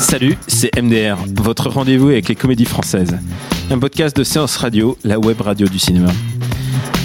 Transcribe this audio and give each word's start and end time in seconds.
Salut, 0.00 0.36
c'est 0.46 0.70
MDR, 0.80 1.16
votre 1.36 1.68
rendez-vous 1.68 2.08
avec 2.08 2.28
les 2.28 2.34
comédies 2.34 2.64
françaises. 2.64 3.18
Un 3.70 3.78
podcast 3.78 4.16
de 4.16 4.24
séance 4.24 4.56
radio, 4.56 4.96
la 5.04 5.18
web 5.18 5.40
radio 5.40 5.68
du 5.68 5.78
cinéma. 5.78 6.10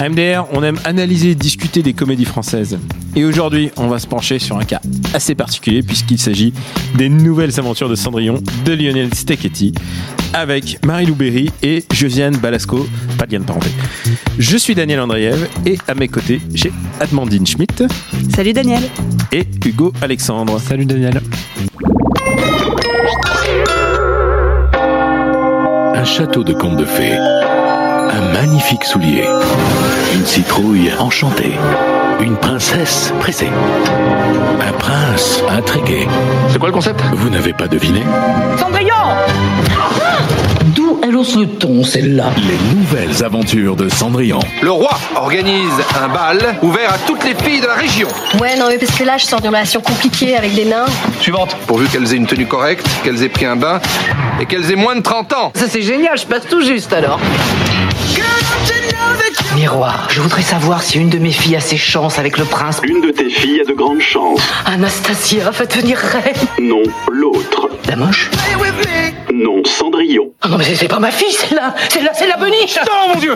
À 0.00 0.08
MDR, 0.08 0.46
on 0.52 0.62
aime 0.62 0.78
analyser 0.84 1.30
et 1.30 1.34
discuter 1.34 1.82
des 1.82 1.92
comédies 1.92 2.24
françaises. 2.24 2.78
Et 3.14 3.24
aujourd'hui, 3.24 3.70
on 3.76 3.88
va 3.88 3.98
se 3.98 4.06
pencher 4.06 4.38
sur 4.38 4.58
un 4.58 4.64
cas 4.64 4.80
assez 5.14 5.34
particulier 5.34 5.82
puisqu'il 5.82 6.18
s'agit 6.18 6.52
des 6.96 7.08
nouvelles 7.08 7.58
aventures 7.58 7.88
de 7.88 7.94
Cendrillon 7.94 8.42
de 8.64 8.72
Lionel 8.72 9.14
Steketty 9.14 9.72
avec 10.32 10.84
Marie 10.84 11.06
Louberry 11.06 11.50
et 11.62 11.84
Josiane 11.92 12.36
Balasco, 12.36 12.86
pas 13.18 13.26
de 13.26 13.32
lien 13.32 13.40
de 13.40 13.44
parenté. 13.44 13.68
Je 14.38 14.56
suis 14.56 14.74
Daniel 14.74 15.00
Andreev 15.00 15.48
et 15.64 15.78
à 15.86 15.94
mes 15.94 16.08
côtés, 16.08 16.40
j'ai 16.52 16.72
Admandine 17.00 17.46
Schmidt 17.46 17.84
Salut 18.34 18.52
Daniel. 18.52 18.82
et 19.32 19.46
Hugo 19.64 19.92
Alexandre. 20.02 20.58
Salut 20.60 20.84
Daniel. 20.84 21.20
Château 26.06 26.44
de 26.44 26.52
contes 26.52 26.76
de 26.76 26.84
fées. 26.84 27.16
Un 27.16 28.32
magnifique 28.32 28.84
soulier. 28.84 29.24
Une 30.14 30.24
citrouille 30.24 30.92
enchantée. 30.98 31.58
Une 32.20 32.36
princesse 32.36 33.12
pressée. 33.20 33.50
Un 34.60 34.72
prince 34.72 35.42
intrigué. 35.50 36.06
C'est 36.48 36.58
quoi 36.58 36.68
le 36.68 36.74
concept? 36.74 37.02
Vous 37.12 37.28
n'avez 37.28 37.52
pas 37.52 37.68
deviné? 37.68 38.02
D'où 38.58 39.45
celle-là 41.84 42.30
Les 42.36 42.76
nouvelles 42.76 43.24
aventures 43.24 43.74
de 43.74 43.88
Cendrillon. 43.88 44.38
Le 44.62 44.70
roi 44.70 44.96
organise 45.16 45.72
un 46.00 46.08
bal 46.08 46.56
ouvert 46.62 46.92
à 46.92 46.98
toutes 46.98 47.24
les 47.24 47.34
filles 47.34 47.60
de 47.60 47.66
la 47.66 47.74
région. 47.74 48.08
Ouais, 48.40 48.56
non, 48.56 48.66
mais 48.68 48.78
parce 48.78 48.96
que 48.96 49.02
là, 49.02 49.16
je 49.18 49.24
sors 49.24 49.40
d'une 49.40 49.50
relation 49.50 49.80
compliquée 49.80 50.36
avec 50.36 50.54
des 50.54 50.64
nains. 50.64 50.86
Suivante. 51.20 51.56
Pourvu 51.66 51.88
qu'elles 51.88 52.12
aient 52.12 52.16
une 52.16 52.26
tenue 52.26 52.46
correcte, 52.46 52.86
qu'elles 53.02 53.22
aient 53.24 53.28
pris 53.28 53.44
un 53.44 53.56
bain 53.56 53.80
et 54.40 54.46
qu'elles 54.46 54.70
aient 54.70 54.76
moins 54.76 54.94
de 54.94 55.00
30 55.00 55.32
ans. 55.32 55.52
Ça 55.54 55.66
c'est 55.68 55.82
génial, 55.82 56.16
je 56.16 56.26
passe 56.26 56.46
tout 56.48 56.62
juste 56.62 56.92
alors. 56.92 57.18
Miroir, 59.56 60.08
je 60.10 60.20
voudrais 60.20 60.42
savoir 60.42 60.82
si 60.82 60.98
une 60.98 61.08
de 61.08 61.18
mes 61.18 61.32
filles 61.32 61.56
a 61.56 61.60
ses 61.60 61.78
chances 61.78 62.18
avec 62.18 62.38
le 62.38 62.44
prince. 62.44 62.80
Une 62.84 63.00
de 63.00 63.10
tes 63.10 63.30
filles 63.30 63.62
a 63.62 63.64
de 63.64 63.72
grandes 63.72 64.00
chances. 64.00 64.40
Anastasia 64.66 65.50
va 65.50 65.64
devenir 65.66 65.98
reine. 65.98 66.34
Non, 66.60 66.82
l'autre. 67.10 67.70
La 67.88 67.96
moche 67.96 68.30
Non, 69.44 69.62
Cendrillon. 69.64 70.30
Ah 70.42 70.48
non 70.48 70.58
mais 70.58 70.64
c'est- 70.64 70.76
c'est 70.76 70.88
pas 70.88 70.98
ma 70.98 71.10
fille, 71.10 71.32
celle-là 71.32 71.74
C'est 71.90 72.00
là, 72.02 72.10
c'est 72.14 72.26
la 72.26 72.36
beniche 72.36 72.78
Oh 72.86 73.08
mon 73.14 73.20
dieu 73.20 73.34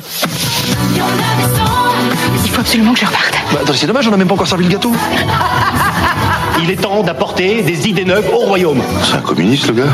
Il 2.45 2.51
faut 2.51 2.61
absolument 2.61 2.93
que 2.95 3.01
je 3.01 3.07
reparte. 3.07 3.35
Bah 3.53 3.59
attends, 3.63 3.73
c'est 3.75 3.87
dommage, 3.87 4.09
on 4.09 4.13
a 4.13 4.17
même 4.17 4.29
pas 4.29 4.35
encore 4.35 4.47
servi 4.47 4.65
le 4.65 4.71
gâteau. 4.71 4.93
Il 6.63 6.71
est 6.71 6.77
temps 6.77 7.03
d'apporter 7.03 7.63
des 7.63 7.89
idées 7.89 8.05
neuves 8.05 8.29
au 8.33 8.39
royaume. 8.39 8.83
C'est 9.05 9.15
un 9.17 9.21
communiste 9.21 9.67
le 9.69 9.75
gars. 9.75 9.93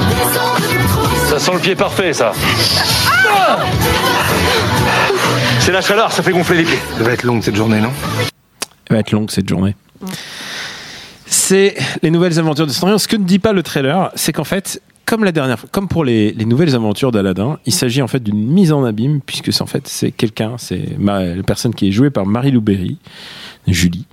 Ça 1.28 1.38
sent 1.38 1.52
le 1.54 1.58
pied 1.60 1.74
parfait, 1.74 2.12
ça. 2.12 2.32
C'est 5.60 5.72
la 5.72 5.80
chaleur, 5.80 6.12
ça 6.12 6.22
fait 6.22 6.32
gonfler 6.32 6.58
les 6.58 6.64
pieds. 6.64 6.78
Ça 6.98 7.04
va 7.04 7.12
être 7.12 7.24
longue 7.24 7.42
cette 7.42 7.56
journée, 7.56 7.80
non? 7.80 7.90
Elle 8.88 8.96
va 8.96 9.00
être 9.00 9.10
longue 9.12 9.30
cette 9.30 9.48
journée. 9.48 9.74
C'est 11.26 11.74
les 12.02 12.10
nouvelles 12.10 12.38
aventures 12.38 12.66
de 12.66 12.72
Cendrillon. 12.72 12.98
Ce 12.98 13.08
que 13.08 13.16
ne 13.16 13.24
dit 13.24 13.38
pas 13.40 13.52
le 13.52 13.62
trailer, 13.62 14.10
c'est 14.14 14.32
qu'en 14.32 14.44
fait, 14.44 14.80
comme 15.06 15.24
la 15.24 15.32
dernière 15.32 15.64
comme 15.70 15.88
pour 15.88 16.04
les, 16.04 16.32
les 16.32 16.44
nouvelles 16.44 16.74
aventures 16.74 17.12
d'Aladin, 17.12 17.58
il 17.64 17.72
s'agit 17.72 18.02
en 18.02 18.08
fait 18.08 18.22
d'une 18.22 18.44
mise 18.44 18.72
en 18.72 18.84
abîme, 18.84 19.20
puisque 19.24 19.52
c'est 19.52 19.62
en 19.62 19.66
fait 19.66 19.86
c'est 19.88 20.10
quelqu'un, 20.10 20.56
c'est 20.58 20.98
la 20.98 21.42
personne 21.44 21.74
qui 21.74 21.88
est 21.88 21.92
jouée 21.92 22.10
par 22.10 22.26
Marie 22.26 22.50
Louberry, 22.50 22.98
Julie, 23.68 24.06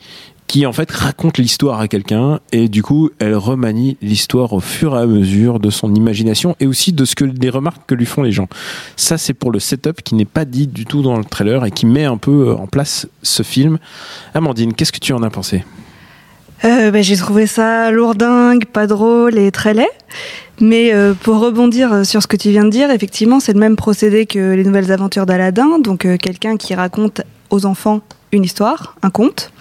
qui 0.48 0.68
en 0.68 0.72
fait 0.72 0.92
raconte 0.92 1.40
l'histoire 1.40 1.80
à 1.80 1.88
quelqu'un 1.88 2.40
et 2.52 2.70
du 2.70 2.84
coup 2.84 3.10
elle 3.18 3.36
remanie 3.36 3.98
l'histoire 4.04 4.54
au 4.54 4.60
fur 4.60 4.96
et 4.96 5.02
à 5.02 5.08
mesure 5.08 5.60
de 5.60 5.72
son 5.72 5.96
imagination 5.96 6.56
et 6.60 6.68
aussi 6.68 6.94
de 6.94 7.06
ce 7.06 7.16
que 7.16 7.26
des 7.26 7.50
remarques 7.50 7.88
que 7.88 7.96
lui 7.96 8.06
font 8.06 8.22
les 8.22 8.32
gens. 8.32 8.48
Ça 8.96 9.18
c'est 9.18 9.34
pour 9.34 9.52
le 9.52 9.60
setup 9.60 10.04
qui 10.04 10.14
n'est 10.14 10.26
pas 10.26 10.46
dit 10.46 10.68
du 10.68 10.86
tout 10.86 11.02
dans 11.02 11.18
le 11.18 11.26
trailer 11.26 11.66
et 11.66 11.72
qui 11.72 11.88
met 11.88 12.06
un 12.06 12.18
peu 12.18 12.50
euh, 12.50 12.56
en 12.56 12.68
place 12.68 13.08
ce 13.24 13.42
film. 13.42 13.80
Amandine, 14.36 14.74
qu'est-ce 14.74 14.92
que 14.92 15.00
tu 15.00 15.12
en 15.14 15.24
as 15.24 15.32
pensé? 15.32 15.64
Euh, 16.66 16.92
bah, 16.92 17.02
J'ai 17.02 17.18
trouvé 17.18 17.46
ça 17.48 17.92
lourdingue, 17.92 18.66
pas 18.66 18.88
drôle 18.88 19.38
et 19.38 19.52
très 19.52 19.74
laid. 19.74 19.88
Mais 20.62 20.94
euh, 20.94 21.14
pour 21.14 21.40
rebondir 21.40 22.06
sur 22.06 22.22
ce 22.22 22.28
que 22.28 22.38
tu 22.38 22.50
viens 22.52 22.64
de 22.64 22.70
dire, 22.70 22.90
effectivement, 22.92 23.40
c'est 23.40 23.54
le 23.54 23.60
même 23.60 23.76
procédé 23.76 24.26
que 24.26 24.54
les 24.54 24.64
nouvelles 24.64 24.92
aventures 24.92 25.26
d'Aladin. 25.26 25.80
Donc, 25.80 26.06
euh, 26.06 26.18
quelqu'un 26.18 26.58
qui 26.58 26.76
raconte 26.76 27.22
aux 27.50 27.66
enfants 27.66 28.02
une 28.32 28.44
histoire, 28.44 28.96
un 29.02 29.10
conte. 29.10 29.52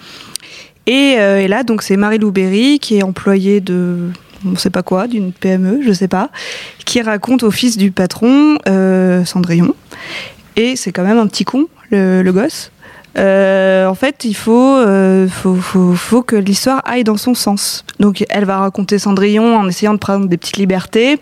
Et, 0.85 1.15
euh, 1.17 1.39
et 1.39 1.47
là, 1.47 1.63
donc, 1.63 1.81
c'est 1.81 1.97
Marie 1.97 2.19
Louberry 2.19 2.79
qui 2.79 2.97
est 2.97 3.03
employée 3.03 3.61
de, 3.61 4.09
on 4.45 4.55
sait 4.55 4.69
pas 4.69 4.83
quoi, 4.83 5.07
d'une 5.07 5.31
PME, 5.31 5.81
je 5.83 5.93
sais 5.93 6.07
pas, 6.07 6.29
qui 6.85 7.01
raconte 7.01 7.43
au 7.43 7.51
fils 7.51 7.77
du 7.77 7.91
patron, 7.91 8.57
euh, 8.67 9.23
Cendrillon. 9.25 9.75
Et 10.55 10.75
c'est 10.75 10.91
quand 10.91 11.03
même 11.03 11.17
un 11.17 11.27
petit 11.27 11.45
con, 11.45 11.67
le, 11.89 12.21
le 12.21 12.31
gosse. 12.33 12.71
Euh, 13.17 13.85
en 13.87 13.95
fait, 13.95 14.25
il 14.25 14.33
faut, 14.35 14.75
euh, 14.77 15.27
faut, 15.27 15.55
faut, 15.55 15.93
faut 15.93 16.23
que 16.23 16.35
l'histoire 16.35 16.81
aille 16.85 17.03
dans 17.03 17.17
son 17.17 17.35
sens. 17.35 17.85
Donc, 17.99 18.25
elle 18.29 18.45
va 18.45 18.57
raconter 18.57 18.97
Cendrillon 18.97 19.55
en 19.55 19.67
essayant 19.67 19.93
de 19.93 19.99
prendre 19.99 20.27
des 20.27 20.37
petites 20.37 20.57
libertés. 20.57 21.19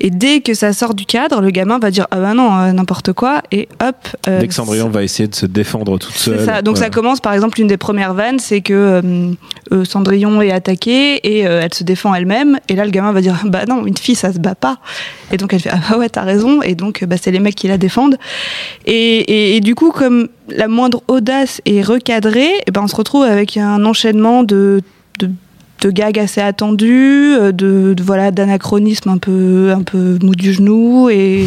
Et 0.00 0.10
dès 0.10 0.40
que 0.40 0.54
ça 0.54 0.72
sort 0.72 0.94
du 0.94 1.04
cadre, 1.04 1.40
le 1.40 1.50
gamin 1.50 1.78
va 1.78 1.90
dire 1.90 2.06
Ah 2.12 2.18
ben 2.20 2.34
non, 2.34 2.56
euh, 2.56 2.72
n'importe 2.72 3.12
quoi. 3.12 3.42
Et 3.50 3.68
hop. 3.82 3.96
euh, 4.28 4.40
Dès 4.40 4.46
que 4.48 4.54
Cendrillon 4.54 4.88
va 4.88 5.02
essayer 5.02 5.28
de 5.28 5.34
se 5.34 5.46
défendre 5.46 5.98
toute 5.98 6.14
seule. 6.14 6.44
ça. 6.44 6.62
Donc 6.62 6.78
ça 6.78 6.90
commence 6.90 7.20
par 7.20 7.32
exemple 7.32 7.60
une 7.60 7.66
des 7.66 7.76
premières 7.76 8.14
vannes, 8.14 8.38
c'est 8.38 8.60
que 8.60 9.02
euh, 9.72 9.84
Cendrillon 9.84 10.40
est 10.42 10.52
attaquée 10.52 11.16
et 11.16 11.40
elle 11.40 11.74
se 11.74 11.82
défend 11.84 12.14
elle-même. 12.14 12.58
Et 12.68 12.76
là 12.76 12.84
le 12.84 12.90
gamin 12.90 13.12
va 13.12 13.20
dire 13.20 13.36
bah 13.46 13.64
non, 13.66 13.84
une 13.86 13.96
fille 13.96 14.14
ça 14.14 14.32
se 14.32 14.38
bat 14.38 14.54
pas. 14.54 14.78
Et 15.32 15.36
donc 15.38 15.52
elle 15.52 15.60
fait 15.60 15.70
ah 15.72 15.80
bah 15.90 15.98
ouais 15.98 16.08
t'as 16.08 16.22
raison. 16.22 16.62
Et 16.62 16.74
donc 16.76 17.04
bah, 17.04 17.16
c'est 17.20 17.30
les 17.32 17.40
mecs 17.40 17.56
qui 17.56 17.66
la 17.68 17.78
défendent. 17.78 18.16
Et, 18.86 18.94
et- 19.18 19.56
et 19.56 19.60
du 19.60 19.74
coup 19.74 19.90
comme 19.90 20.28
la 20.48 20.68
moindre 20.68 21.02
audace 21.08 21.60
est 21.64 21.82
recadrée, 21.82 22.50
et 22.66 22.70
ben 22.70 22.82
on 22.84 22.88
se 22.88 22.96
retrouve 22.96 23.24
avec 23.24 23.56
un 23.56 23.84
enchaînement 23.84 24.42
de, 24.42 24.80
de 25.18 25.30
de 25.82 25.90
gags 25.90 26.18
assez 26.18 26.40
attendus, 26.40 27.34
euh, 27.34 27.52
de, 27.52 27.94
de 27.94 28.02
voilà 28.02 28.30
d'anachronismes 28.30 29.10
un 29.10 29.18
peu 29.18 29.72
un 29.76 29.82
peu 29.82 30.18
mou 30.22 30.34
du 30.34 30.52
genou 30.52 31.10
et 31.10 31.46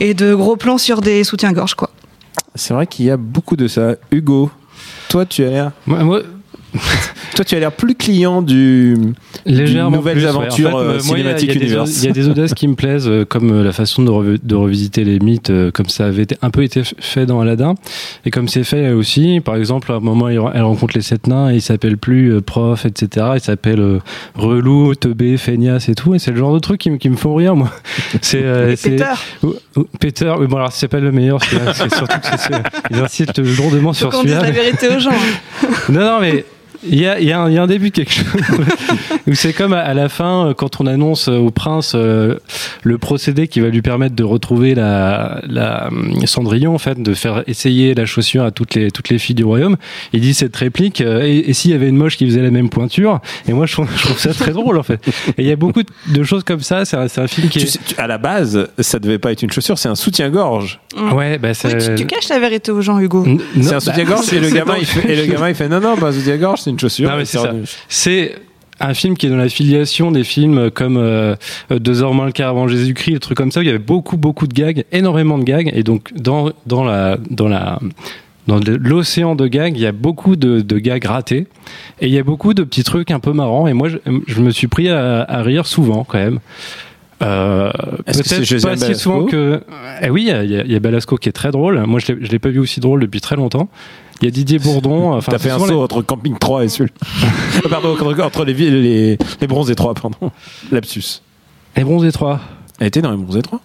et 0.00 0.14
de 0.14 0.34
gros 0.34 0.56
plans 0.56 0.78
sur 0.78 1.00
des 1.00 1.24
soutiens-gorge 1.24 1.74
quoi. 1.74 1.90
C'est 2.54 2.74
vrai 2.74 2.86
qu'il 2.86 3.06
y 3.06 3.10
a 3.10 3.16
beaucoup 3.16 3.56
de 3.56 3.66
ça. 3.66 3.96
Hugo, 4.10 4.50
toi 5.08 5.24
tu 5.26 5.44
as 5.44 5.50
l'air. 5.50 5.72
toi 7.36 7.44
tu 7.44 7.54
as 7.54 7.58
l'air 7.60 7.72
plus 7.72 7.94
client 7.94 8.42
du 8.42 8.96
légèrement 9.46 9.90
du 9.90 9.96
nouvelles 9.98 10.14
plus, 10.16 10.24
ouais. 10.24 10.28
aventures 10.28 10.74
En 10.74 10.78
fait, 10.80 10.84
euh, 10.84 10.98
il 11.16 11.24
y 11.24 11.28
a- 11.28 11.38
y, 11.40 11.46
des- 11.46 11.54
universe. 11.54 12.02
il 12.02 12.06
y 12.06 12.08
a 12.08 12.12
des 12.12 12.28
audaces 12.28 12.54
qui 12.54 12.66
me 12.68 12.74
plaisent, 12.74 13.08
euh, 13.08 13.24
comme 13.24 13.50
euh, 13.52 13.62
la 13.64 13.72
façon 13.72 14.02
de, 14.02 14.10
revi- 14.10 14.40
de 14.42 14.54
revisiter 14.54 15.04
les 15.04 15.18
mythes, 15.20 15.52
comme 15.72 15.88
ça 15.88 16.06
avait 16.06 16.22
été, 16.22 16.36
un 16.42 16.50
peu 16.50 16.62
été 16.62 16.82
fait 16.98 17.26
dans 17.26 17.40
Aladdin, 17.40 17.74
et 18.24 18.30
comme 18.30 18.48
c'est 18.48 18.64
fait 18.64 18.90
aussi. 18.92 19.40
Par 19.44 19.56
exemple, 19.56 19.92
à 19.92 19.96
un 19.96 20.00
moment, 20.00 20.28
il- 20.28 20.40
elle 20.54 20.62
rencontre 20.62 20.94
les 20.96 21.02
sept 21.02 21.26
nains 21.26 21.50
et 21.52 21.56
il 21.56 21.62
s'appelle 21.62 21.96
plus 21.98 22.40
prof, 22.42 22.84
etc. 22.86 23.26
Il 23.34 23.40
s'appelle 23.40 23.80
euh, 23.80 23.98
relou, 24.34 24.94
teubé, 24.94 25.36
feignasse 25.36 25.88
et 25.88 25.94
tout. 25.94 26.14
Et 26.14 26.18
c'est 26.18 26.30
le 26.30 26.36
genre 26.38 26.54
de 26.54 26.58
truc 26.58 26.80
qui, 26.80 26.90
me- 26.90 26.96
qui 26.96 27.08
me 27.08 27.16
font 27.16 27.34
rire, 27.34 27.54
moi. 27.56 27.70
C'est 28.22 28.42
euh, 28.42 28.74
Peter. 28.82 29.04
Oh, 29.42 29.54
oh, 29.76 29.86
Peter, 30.00 30.32
oui, 30.38 30.46
bon 30.46 30.56
alors 30.56 30.72
c'est 30.72 30.88
pas 30.88 31.00
le 31.00 31.12
meilleur, 31.12 31.38
c'est 31.42 31.92
surtout 31.94 32.18
que 32.20 32.38
c'est- 32.38 32.52
ils 32.90 32.98
insistent 32.98 33.38
lourdement 33.38 33.92
Faut 33.92 34.10
sur 34.10 34.14
celui-là. 34.14 34.40
la 34.42 34.50
vérité 34.50 34.88
aux 34.88 34.98
gens. 34.98 35.10
hein. 35.12 35.66
non, 35.90 36.00
non, 36.00 36.18
mais 36.20 36.44
Il 36.82 36.98
y 37.00 37.06
a, 37.06 37.20
y, 37.20 37.32
a 37.32 37.48
y 37.48 37.56
a 37.58 37.62
un 37.62 37.66
début 37.66 37.90
de 37.90 37.94
quelque 37.94 38.12
chose 38.12 38.24
c'est 39.32 39.52
comme 39.52 39.72
à, 39.72 39.80
à 39.80 39.94
la 39.94 40.08
fin 40.08 40.48
euh, 40.48 40.54
quand 40.54 40.80
on 40.80 40.86
annonce 40.86 41.28
euh, 41.28 41.36
au 41.38 41.50
prince 41.50 41.92
euh, 41.94 42.36
le 42.82 42.98
procédé 42.98 43.48
qui 43.48 43.60
va 43.60 43.68
lui 43.68 43.80
permettre 43.82 44.14
de 44.14 44.24
retrouver 44.24 44.74
la, 44.74 45.40
la 45.48 45.86
euh, 45.92 46.26
Cendrillon 46.26 46.74
en 46.74 46.78
fait, 46.78 47.00
de 47.00 47.14
faire 47.14 47.42
essayer 47.46 47.94
la 47.94 48.06
chaussure 48.06 48.44
à 48.44 48.50
toutes 48.50 48.74
les 48.74 48.90
toutes 48.90 49.08
les 49.08 49.18
filles 49.18 49.34
du 49.34 49.44
royaume. 49.44 49.76
Il 50.12 50.20
dit 50.20 50.34
cette 50.34 50.54
réplique 50.56 51.00
euh, 51.00 51.22
et, 51.24 51.38
et 51.50 51.52
s'il 51.54 51.70
y 51.70 51.74
avait 51.74 51.88
une 51.88 51.96
moche 51.96 52.16
qui 52.16 52.26
faisait 52.26 52.42
la 52.42 52.50
même 52.50 52.68
pointure 52.68 53.20
Et 53.48 53.52
moi 53.52 53.66
je 53.66 53.72
trouve, 53.72 53.88
je 53.96 54.02
trouve 54.02 54.18
ça 54.18 54.34
très 54.34 54.52
drôle 54.52 54.78
en 54.78 54.82
fait. 54.82 55.00
Et 55.38 55.42
il 55.42 55.46
y 55.46 55.52
a 55.52 55.56
beaucoup 55.56 55.82
de 56.08 56.22
choses 56.22 56.44
comme 56.44 56.60
ça. 56.60 56.84
C'est 56.84 56.96
un, 56.96 57.06
un 57.16 57.26
film 57.26 57.48
qui 57.48 57.60
Tu 57.60 57.64
est 57.66 57.68
sais, 57.68 57.78
tu- 57.86 57.94
à 58.00 58.06
la 58.06 58.18
base, 58.18 58.68
ça 58.78 58.98
devait 58.98 59.18
pas 59.18 59.32
être 59.32 59.42
une 59.42 59.50
chaussure, 59.50 59.78
c'est 59.78 59.88
un 59.88 59.94
soutien-gorge. 59.94 60.80
Ouais 60.96 61.38
bah 61.38 61.48
Oui, 61.48 61.54
c'est 61.54 61.96
tu, 61.96 62.02
tu 62.02 62.06
caches 62.06 62.28
la 62.28 62.38
vérité 62.38 62.70
aux 62.72 62.80
gens, 62.80 62.98
Hugo. 63.00 63.24
C'est 63.60 63.68
un 63.68 63.72
bah, 63.74 63.80
soutien-gorge 63.80 64.32
et 64.32 64.40
le 64.40 64.50
gamin 64.50 64.74
il 64.78 64.86
fait 64.86 65.12
et 65.12 65.16
le 65.16 65.32
gamin 65.32 65.48
il 65.48 65.54
fait 65.54 65.68
non 65.68 65.80
non 65.80 65.96
pas 65.96 66.08
un 66.08 66.12
soutien-gorge, 66.12 66.60
c'est 66.62 66.70
une 66.70 66.78
chaussure. 66.78 67.08
Non, 67.10 67.16
mais 67.16 67.22
Et 67.22 67.26
c'est 67.26 67.38
ça. 67.38 67.48
revenu. 67.48 67.64
C'est 67.88 68.34
un 68.80 68.92
film 68.94 69.16
qui 69.16 69.26
est 69.26 69.30
dans 69.30 69.36
la 69.36 69.48
filiation 69.48 70.10
des 70.10 70.24
films 70.24 70.70
comme 70.70 70.96
euh, 70.96 71.36
Deux 71.70 72.02
heures 72.02 72.12
moins 72.12 72.26
le 72.26 72.32
quart 72.32 72.50
avant 72.50 72.66
Jésus-Christ, 72.68 73.12
des 73.14 73.20
trucs 73.20 73.36
comme 73.36 73.52
ça, 73.52 73.60
où 73.60 73.62
il 73.62 73.66
y 73.66 73.70
avait 73.70 73.78
beaucoup, 73.78 74.16
beaucoup 74.16 74.46
de 74.48 74.52
gags, 74.54 74.84
énormément 74.90 75.38
de 75.38 75.44
gags. 75.44 75.70
Et 75.74 75.84
donc, 75.84 76.12
dans, 76.14 76.50
dans 76.66 76.82
la, 76.82 77.16
dans 77.30 77.46
la, 77.46 77.78
dans 78.48 78.58
l'océan 78.80 79.36
de 79.36 79.46
gags, 79.46 79.76
il 79.76 79.80
y 79.82 79.86
a 79.86 79.92
beaucoup 79.92 80.34
de, 80.34 80.60
de 80.60 80.78
gags 80.78 81.04
ratés. 81.04 81.46
Et 82.00 82.08
il 82.08 82.12
y 82.12 82.18
a 82.18 82.24
beaucoup 82.24 82.52
de 82.52 82.64
petits 82.64 82.82
trucs 82.82 83.12
un 83.12 83.20
peu 83.20 83.32
marrants. 83.32 83.68
Et 83.68 83.74
moi, 83.74 83.88
je, 83.88 83.98
je 84.26 84.40
me 84.40 84.50
suis 84.50 84.66
pris 84.66 84.88
à, 84.88 85.22
à 85.22 85.42
rire 85.42 85.66
souvent, 85.66 86.02
quand 86.02 86.18
même. 86.18 86.40
Euh, 87.24 87.70
peut-être 88.06 88.62
pas 88.62 88.76
si 88.76 88.94
souvent 88.94 89.24
que. 89.24 89.60
Eh 90.02 90.10
oui, 90.10 90.22
il 90.22 90.50
y 90.50 90.56
a- 90.56 90.64
y, 90.64 90.78
Balasco 90.80 91.16
qui 91.16 91.28
est 91.28 91.32
très 91.32 91.50
drôle. 91.50 91.82
Moi, 91.86 92.00
je 92.00 92.12
l'ai- 92.12 92.38
pas 92.38 92.50
vu 92.50 92.58
aussi 92.58 92.80
drôle 92.80 93.00
depuis 93.00 93.20
très 93.20 93.36
longtemps. 93.36 93.68
Il 94.20 94.26
y 94.26 94.28
a 94.28 94.30
Didier 94.30 94.58
Bourdon. 94.58 95.20
T'as 95.26 95.38
fait 95.38 95.50
un 95.50 95.58
saut 95.58 95.82
entre 95.82 96.02
Camping 96.02 96.36
3 96.38 96.64
et 96.64 96.68
celui 96.68 96.90
Ah, 97.64 97.68
Pardon, 97.68 97.92
entre, 97.92 98.20
entre 98.22 98.44
les, 98.44 98.52
les, 98.54 99.18
les 99.40 99.46
bronzes 99.46 99.72
3, 99.74 99.94
pardon. 99.94 100.30
Lapsus. 100.70 101.20
les, 101.76 101.80
les 101.80 101.84
bronzés 101.84 102.12
3. 102.12 102.40
Elle 102.80 102.88
était 102.88 103.00
dans 103.02 103.10
les 103.10 103.16
bronzes 103.16 103.40
3 103.42 103.60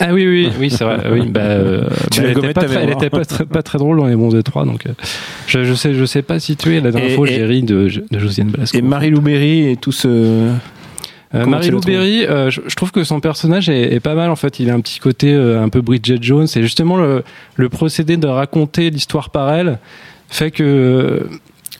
Ah 0.00 0.12
oui, 0.12 0.26
oui, 0.26 0.48
oui, 0.58 0.70
c'est 0.70 0.84
vrai. 0.84 0.98
Oui, 1.12 1.26
bah, 1.28 1.40
euh, 1.40 1.84
Tu 2.10 2.20
bah, 2.20 2.24
l'as 2.26 2.28
elle 2.30 2.34
gommé 2.34 2.48
était 2.50 2.54
pas, 2.54 2.64
très, 2.66 2.74
elle 2.74 2.80
mémoire. 2.86 3.02
était 3.04 3.10
pas, 3.10 3.24
très, 3.24 3.44
pas 3.44 3.62
très 3.62 3.78
drôle 3.78 3.98
dans 3.98 4.06
les 4.06 4.16
bons 4.16 4.34
étroits, 4.34 4.64
donc 4.64 4.86
euh, 4.86 4.90
je, 5.46 5.64
je 5.64 5.74
sais, 5.74 5.94
je 5.94 6.04
sais 6.04 6.22
pas 6.22 6.38
situer. 6.40 6.80
La 6.80 6.90
dernière 6.90 7.10
Et- 7.10 7.14
fois, 7.14 7.28
et- 7.28 7.34
j'ai 7.34 7.44
ri 7.44 7.62
de, 7.62 7.88
de 8.10 8.18
Josiane 8.18 8.48
Balasco. 8.50 8.76
Et 8.78 8.82
Marie-Lou 8.82 9.20
Berry 9.20 9.68
et 9.70 9.76
tout 9.76 9.92
ce. 9.92 10.50
Euh, 11.34 11.44
Marie-Lou 11.44 11.80
Berry, 11.80 12.24
euh, 12.24 12.50
je, 12.50 12.60
je 12.66 12.74
trouve 12.76 12.92
que 12.92 13.02
son 13.04 13.20
personnage 13.20 13.68
est, 13.68 13.92
est 13.94 14.00
pas 14.00 14.14
mal 14.14 14.30
en 14.30 14.36
fait. 14.36 14.60
Il 14.60 14.70
a 14.70 14.74
un 14.74 14.80
petit 14.80 15.00
côté 15.00 15.32
euh, 15.34 15.62
un 15.62 15.68
peu 15.68 15.80
Bridget 15.80 16.18
Jones. 16.20 16.46
Et 16.54 16.62
justement, 16.62 16.96
le, 16.96 17.24
le 17.56 17.68
procédé 17.68 18.16
de 18.16 18.26
raconter 18.28 18.90
l'histoire 18.90 19.30
par 19.30 19.52
elle 19.52 19.78
fait 20.28 20.50
que. 20.50 21.28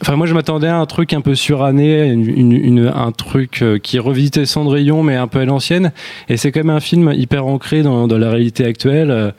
Enfin, 0.02 0.14
moi, 0.16 0.26
je 0.26 0.34
m'attendais 0.34 0.66
à 0.68 0.76
un 0.78 0.86
truc 0.86 1.12
un 1.14 1.20
peu 1.22 1.34
suranné, 1.34 2.08
une, 2.10 2.28
une- 2.28 2.52
une- 2.52 2.92
un 2.94 3.12
truc 3.12 3.62
euh, 3.62 3.78
qui 3.78 3.98
revisitait 3.98 4.44
Cendrillon, 4.44 5.02
mais 5.02 5.16
un 5.16 5.26
peu 5.26 5.40
à 5.40 5.44
l'ancienne. 5.46 5.92
Et 6.28 6.36
c'est 6.36 6.52
quand 6.52 6.60
même 6.60 6.70
un 6.76 6.80
film 6.80 7.12
hyper 7.14 7.46
ancré 7.46 7.82
dans, 7.82 8.06
dans 8.06 8.18
la 8.18 8.30
réalité 8.30 8.64
actuelle. 8.64 9.10
Euh, 9.10 9.30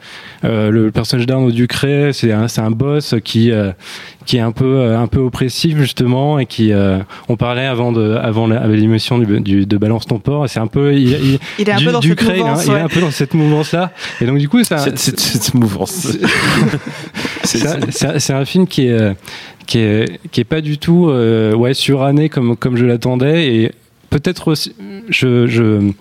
euh, 0.44 0.70
le 0.70 0.90
personnage 0.90 1.26
d'Arnaud 1.26 1.52
Ducret, 1.52 2.10
c'est 2.12 2.32
un, 2.32 2.48
c'est 2.48 2.60
un 2.60 2.70
boss 2.72 3.14
qui 3.24 3.50
euh, 3.52 3.70
qui 4.26 4.36
est 4.36 4.40
un 4.40 4.52
peu 4.52 4.64
euh, 4.78 4.98
un 4.98 5.06
peu 5.06 5.20
oppressif 5.20 5.78
justement 5.78 6.38
et 6.38 6.44
qui 6.46 6.72
euh, 6.72 6.98
on 7.28 7.36
parlait 7.36 7.64
avant 7.66 7.92
de 7.92 8.14
avant 8.16 8.46
la- 8.46 8.60
avec 8.60 8.78
l'émission 8.80 9.18
du, 9.18 9.40
du- 9.40 9.64
de 9.66 9.76
Balance 9.76 10.06
ton 10.06 10.18
port. 10.18 10.48
C'est 10.48 10.60
un 10.60 10.66
peu 10.66 10.92
il, 10.94 11.08
il, 11.08 11.38
Il 11.60 11.68
est 11.68 11.72
un 11.72 11.76
du- 11.76 11.84
peu 11.86 11.92
dans 11.92 12.00
cette 12.02 12.10
Ducret, 12.10 12.34
il 12.34 12.38
est 12.38 12.42
un- 12.42 12.44
mouvance, 12.50 12.64
il 12.66 12.70
est 12.70 12.74
ouais. 12.74 12.80
un 12.80 12.88
peu 12.88 13.00
dans 13.00 13.10
cette 13.10 13.34
mouvance 13.34 13.72
là. 13.72 13.92
Et 14.20 14.26
donc 14.26 14.38
du 14.38 14.48
coup, 14.48 14.62
ça, 14.64 14.78
Cette, 14.78 14.98
cette, 14.98 15.20
cette 15.20 15.54
mouvance. 15.54 16.08
c'est 17.44 17.66
un, 17.66 17.78
c'est 17.90 18.06
un- 18.06 18.18
c'est 18.18 18.32
un 18.32 18.44
film 18.44 18.66
qui 18.66 18.86
est 18.86 18.92
euh, 18.92 19.14
qui 19.68 19.78
est 19.78 20.18
qui 20.32 20.40
est 20.40 20.44
pas 20.44 20.60
du 20.60 20.78
tout 20.78 21.08
euh, 21.08 21.54
ouais 21.54 21.74
suranné 21.74 22.28
comme 22.28 22.56
comme 22.56 22.76
je 22.76 22.84
l'attendais. 22.84 23.54
Et 23.54 23.72
peut-être 24.10 24.48
aussi 24.48 24.74
je 25.08 25.46
je 25.46 25.92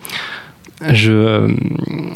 je 0.93 1.11
euh, 1.11 1.47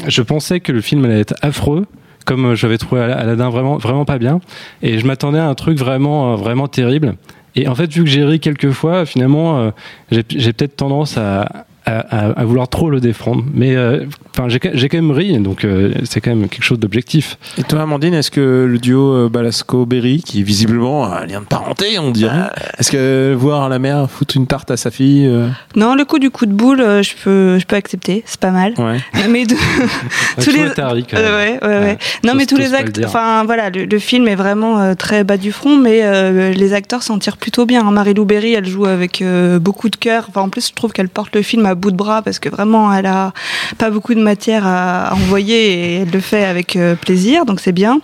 je 0.08 0.22
pensais 0.24 0.60
que 0.62 0.72
le 0.72 0.82
film 0.82 1.06
allait 1.06 1.20
être 1.20 1.36
affreux 1.44 1.86
comme 2.26 2.56
j'avais 2.56 2.78
trouvé 2.78 3.02
Al- 3.02 3.12
Aladdin 3.12 3.50
vraiment 3.50 3.78
vraiment 3.78 4.06
pas 4.06 4.18
bien. 4.18 4.40
Et 4.82 4.98
je 4.98 5.06
m'attendais 5.06 5.40
à 5.40 5.48
un 5.48 5.56
truc 5.56 5.78
vraiment 5.78 6.34
euh, 6.34 6.36
vraiment 6.38 6.68
terrible. 6.68 7.16
Et 7.56 7.68
en 7.68 7.76
fait 7.76 7.92
vu 7.92 8.04
que 8.06 8.10
j'ai 8.10 8.24
ri 8.24 8.40
quelques 8.40 8.72
fois 8.72 9.06
finalement 9.06 9.60
euh, 9.60 9.72
j'ai 10.10 10.54
peut-être 10.54 10.78
tendance 10.78 11.18
à 11.18 11.66
à, 12.00 12.30
à- 12.30 12.40
à 12.40 12.46
vouloir 12.46 12.68
trop 12.68 12.90
le 12.90 13.00
défendre 13.00 13.44
mais 13.54 13.76
euh, 13.76 14.06
enfin 14.36 14.48
j'ai 14.50 14.60
j'ai 14.74 14.90
quand 14.90 14.98
même 14.98 15.12
ri 15.12 15.38
donc 15.40 15.66
euh, 15.66 15.94
c'est 16.04 16.22
quand 16.22 16.32
même 16.36 16.48
quelque 16.50 16.64
chose 16.64 16.80
d'objectif 16.80 17.38
Et 17.58 17.64
toi, 17.64 17.82
Amandine, 17.82 18.14
est-ce 18.14 18.32
que 18.32 18.66
le 18.70 18.78
duo 18.78 19.14
euh, 19.14 19.30
Balasco-Berry, 19.30 20.22
qui 20.24 20.40
est 20.40 20.44
visiblement 20.44 21.06
un 21.06 21.26
lien 21.26 21.42
de 21.42 21.46
parenté, 21.46 22.00
on 22.00 22.12
dirait, 22.12 22.50
est-ce 22.78 22.92
que 22.92 23.34
voir 23.38 23.70
la 23.70 23.80
mère 23.80 24.10
foutre 24.10 24.38
une 24.38 24.48
tarte 24.48 24.72
à 24.72 24.78
sa 24.78 24.92
fille 24.92 25.26
euh, 25.28 25.48
Non, 25.76 25.96
le 25.96 26.06
coup 26.06 26.20
du 26.20 26.30
coup 26.30 26.46
de 26.46 26.54
boule, 26.54 26.82
euh, 26.82 27.02
je 27.04 27.14
peux, 27.24 27.60
je 27.60 27.66
peux 27.66 27.76
accepter, 27.76 28.24
c'est 28.26 28.40
pas 28.40 28.52
mal. 28.52 28.74
Ouais. 28.78 28.98
Mais 29.30 29.46
de- 29.46 29.56
tous 30.44 30.52
les, 30.52 30.66
vois, 30.66 30.70
t'as 30.72 30.90
ri, 30.90 31.06
quand 31.10 31.18
même. 31.18 31.26
Euh, 31.26 31.38
ouais, 31.38 31.60
ouais, 31.68 31.80
ouais. 31.86 31.98
Non, 32.24 32.34
mais 32.36 32.46
tous 32.46 32.58
les 32.58 32.70
dire. 32.70 33.08
enfin 33.08 33.44
voilà, 33.46 33.70
le, 33.70 33.86
le 33.86 34.00
film 34.00 34.28
est 34.28 34.36
vraiment 34.36 34.80
euh, 34.80 34.94
très 34.96 35.24
bas 35.24 35.38
du 35.38 35.52
front, 35.52 35.78
mais 35.78 36.02
euh, 36.04 36.52
les 36.54 36.74
acteurs 36.74 37.04
s'en 37.04 37.20
tirent 37.20 37.38
plutôt 37.38 37.66
bien. 37.66 37.86
hein. 37.86 37.92
Marie-Lou 37.92 38.26
Berry, 38.26 38.54
elle 38.54 38.66
joue 38.66 38.86
avec 38.86 39.22
euh, 39.22 39.60
beaucoup 39.60 39.90
de 39.90 39.96
cœur. 39.96 40.26
Enfin, 40.30 40.42
en 40.42 40.50
plus, 40.50 40.68
je 40.70 40.74
trouve 40.74 40.92
qu'elle 40.92 41.10
porte 41.10 41.36
le 41.36 41.42
film 41.42 41.66
à 41.66 41.76
bout 41.82 41.92
de 41.92 41.98
bras 41.98 42.22
parce 42.22 42.40
que 42.40 42.48
vraiment, 42.50 42.94
elle 42.94 43.06
a 43.06 43.34
pas 43.78 43.90
beaucoup 43.90 44.14
de 44.14 44.22
matière 44.22 44.66
à, 44.66 45.14
envoyer 45.14 45.74
et 45.74 45.94
elle 46.02 46.10
le 46.12 46.20
fait 46.20 46.46
avec 46.46 46.76
euh, 46.76 46.96
plaisir, 46.96 47.46
donc 47.46 47.60
c'est 47.60 47.72
bien. 47.72 48.00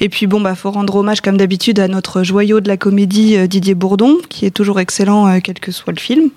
Et 0.00 0.08
puis 0.08 0.26
bon, 0.26 0.40
bah 0.40 0.54
faut 0.54 0.70
rendre 0.70 0.96
hommage 0.96 1.20
comme 1.20 1.36
d'habitude 1.36 1.78
à 1.80 1.88
notre 1.88 2.22
joyau 2.22 2.60
de 2.60 2.68
la 2.68 2.76
comédie 2.76 3.36
euh, 3.36 3.46
Didier 3.46 3.74
Bourdon, 3.74 4.18
qui 4.28 4.44
est 4.46 4.50
toujours 4.50 4.80
excellent 4.80 5.26
euh, 5.28 5.38
quel 5.42 5.58
que 5.60 5.72
soit 5.72 5.92
le 5.92 6.00
film. 6.00 6.30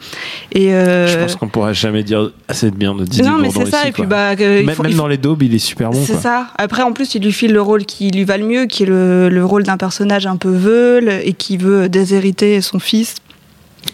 Et 0.52 0.74
euh, 0.74 1.08
Je 1.08 1.18
pense 1.18 1.36
qu'on 1.36 1.48
pourra 1.50 1.74
jamais 1.74 2.04
dire 2.04 2.32
assez 2.48 2.70
de 2.72 2.76
bien 2.76 2.96
de 2.96 3.04
Didier 3.04 3.24
non, 3.26 3.38
mais 3.38 3.50
Bourdon 3.50 3.66
c'est 3.66 3.72
ça. 3.72 3.80
ici, 3.80 3.88
et 3.90 3.92
puis 3.92 4.06
bah, 4.06 4.32
euh, 4.40 4.64
même, 4.64 4.76
faut- 4.76 4.84
même 4.84 4.92
il 4.92 4.98
dans 4.98 5.08
les 5.08 5.18
daubes, 5.18 5.42
il 5.44 5.54
est 5.54 5.60
super 5.60 5.90
bon. 5.92 6.04
c'est 6.06 6.16
ça. 6.18 6.48
Après, 6.58 6.84
en 6.84 6.92
plus, 6.94 7.16
il 7.16 7.24
lui 7.24 7.32
file 7.34 7.54
le 7.54 7.62
rôle 7.62 7.86
qui 7.86 8.12
lui 8.12 8.24
va 8.24 8.38
le 8.38 8.46
mieux, 8.46 8.66
qui 8.66 8.84
est 8.84 8.88
le, 8.88 9.30
le 9.30 9.46
rôle 9.46 9.64
d'un 9.64 9.78
personnage 9.78 10.28
un 10.28 10.38
peu 10.38 10.50
veule 10.52 11.10
et 11.24 11.34
qui 11.34 11.58
veut 11.58 11.90
déshériter 11.90 12.62
son 12.62 12.80
fils 12.80 13.16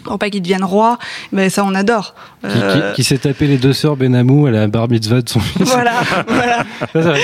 pour 0.04 0.18
pas 0.18 0.30
qu'il 0.30 0.42
devienne 0.42 0.64
roi. 0.64 0.98
Mais 1.32 1.50
ça, 1.50 1.64
on 1.64 1.74
adore. 1.74 2.14
qui, 2.42 2.48
qui- 2.48 2.58
Euh, 2.62 2.92
qui 2.92 3.04
s'est 3.04 3.18
tapé 3.18 3.46
les 3.46 3.58
deux 3.58 3.72
sœurs 3.72 3.96
Benamou 3.96 4.46
à 4.46 4.50
la 4.50 4.66
bar 4.68 4.88
mitzvah 4.88 5.20
de 5.22 5.28
son 5.28 5.40
fils. 5.40 5.62
Voilà, 5.68 5.92
voilà. 6.26 6.64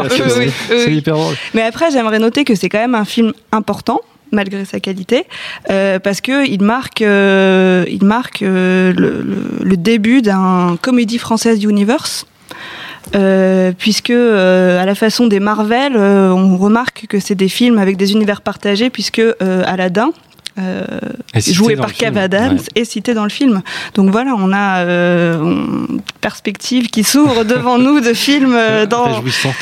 Oui, 0.45 0.51
oui, 0.87 0.95
hyper 0.97 1.15
drôle. 1.15 1.35
Mais 1.53 1.61
après, 1.63 1.91
j'aimerais 1.91 2.19
noter 2.19 2.43
que 2.43 2.55
c'est 2.55 2.69
quand 2.69 2.79
même 2.79 2.95
un 2.95 3.05
film 3.05 3.33
important 3.51 3.99
malgré 4.31 4.65
sa 4.65 4.79
qualité, 4.79 5.25
euh, 5.69 5.99
parce 5.99 6.19
que 6.19 6.47
il 6.47 6.63
marque, 6.63 7.03
euh, 7.03 7.85
il 7.87 8.03
marque 8.03 8.41
euh, 8.41 8.91
le, 8.97 9.21
le- 9.21 9.63
le 9.63 9.77
début 9.77 10.23
d'un 10.23 10.75
comédie 10.81 11.19
française 11.19 11.63
universe. 11.63 12.25
Euh, 13.15 13.71
puisque 13.77 14.09
euh, 14.09 14.81
à 14.81 14.85
la 14.85 14.95
façon 14.95 15.27
des 15.27 15.39
Marvel, 15.39 15.95
euh, 15.95 16.31
on 16.31 16.57
remarque 16.57 17.05
que 17.07 17.19
c'est 17.19 17.35
des 17.35 17.49
films 17.49 17.77
avec 17.77 17.97
des 17.97 18.11
univers 18.13 18.41
partagés, 18.41 18.89
puisque 18.89 19.21
Aladdin, 19.39 20.11
joué 21.35 21.75
dans 21.75 21.83
par. 21.83 21.93
Kev 21.93 22.17
Adams, 22.17 22.57
Ouais. 22.57 22.81
est 22.81 22.85
cité 22.85 23.13
dans 23.13 23.23
le 23.23 23.29
film. 23.29 23.61
Donc 23.95 24.09
voilà, 24.11 24.35
on 24.37 24.51
a 24.53 24.83
euh, 24.85 25.41
une 25.41 26.01
perspective 26.21 26.89
qui 26.89 27.03
s'ouvre 27.03 27.43
devant 27.45 27.77
nous 27.77 27.99
de 27.99 28.13
films 28.13 28.55
euh, 28.55 28.85
dans, 28.85 29.15
Réjouissant. 29.15 29.53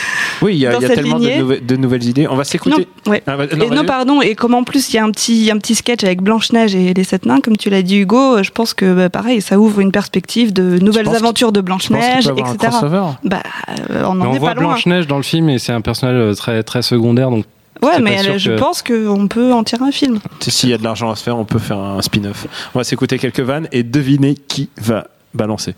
Oui, 0.41 0.55
il 0.55 0.59
y 0.59 0.67
a, 0.67 0.73
y 0.75 0.79
tellement 0.79 1.19
de, 1.19 1.75
nouvelles 1.75 2.03
idées. 2.03 2.27
On 2.27 2.35
va 2.35 2.43
s'écouter. 2.43 2.87
Non, 3.05 3.11
ouais. 3.11 3.23
Ah, 3.27 3.37
bah, 3.37 3.45
Et 3.51 3.69
non, 3.69 3.85
pardon, 3.85 4.21
et 4.21 4.35
comme 4.35 4.53
en 4.53 4.63
plus 4.63 4.91
il 4.91 4.95
y 4.95 4.99
a 4.99 5.03
un 5.03 5.11
petit, 5.11 5.49
un 5.51 5.57
petit 5.57 5.75
sketch 5.75 6.03
avec 6.03 6.21
Blanche-Neige 6.21 6.75
et 6.75 6.93
les 6.93 7.03
sept 7.03 7.25
nains, 7.25 7.41
comme 7.41 7.57
tu 7.57 7.69
l'as 7.69 7.81
dit 7.81 7.97
Hugo, 7.97 8.37
euh, 8.37 8.43
je 8.43 8.51
pense 8.51 8.73
que 8.73 8.93
bah, 8.93 9.09
pareil, 9.09 9.41
ça 9.41 9.59
ouvre 9.59 9.79
une 9.79 9.91
perspective 9.91 10.53
de 10.53 10.79
nouvelles 10.79 11.09
aventures 11.09 11.51
de 11.51 11.61
avoir 11.61 12.03
un 12.03 12.35
etc. 12.35 12.57
crossover. 12.59 13.05
Bah, 13.23 13.43
euh, 13.89 14.03
on 14.07 14.33
est 14.33 14.37
voit 14.37 14.49
pas 14.49 14.55
loin. 14.55 14.73
Blanche-Neige 14.73 15.07
dans 15.07 15.17
le 15.17 15.23
film 15.23 15.49
et 15.49 15.59
c'est 15.59 15.71
un 15.71 15.81
personnage 15.81 16.15
euh, 16.17 16.33
très, 16.33 16.63
très 16.63 16.81
secondaire. 16.81 17.29
Donc 17.29 17.45
Ouais, 17.81 17.99
mais 18.01 18.13
elle- 18.13 18.37
je 18.39 18.51
que- 18.51 18.59
pense 18.59 18.81
qu'on 18.83 19.27
peut 19.27 19.51
en 19.53 19.63
tirer 19.63 19.83
un 19.85 19.91
film. 19.91 20.19
S'il 20.39 20.69
y 20.69 20.73
a 20.73 20.77
de 20.77 20.83
l'argent 20.83 21.09
à 21.11 21.15
se 21.15 21.23
faire, 21.23 21.37
on 21.37 21.45
peut 21.45 21.59
faire 21.59 21.77
un 21.79 22.01
spin-off. 22.01 22.45
On 22.75 22.79
va 22.79 22.83
s'écouter 22.83 23.17
quelques 23.17 23.39
vannes 23.39 23.67
et 23.71 23.83
deviner 23.83 24.35
qui 24.35 24.69
va 24.79 25.07
balancer. 25.33 25.73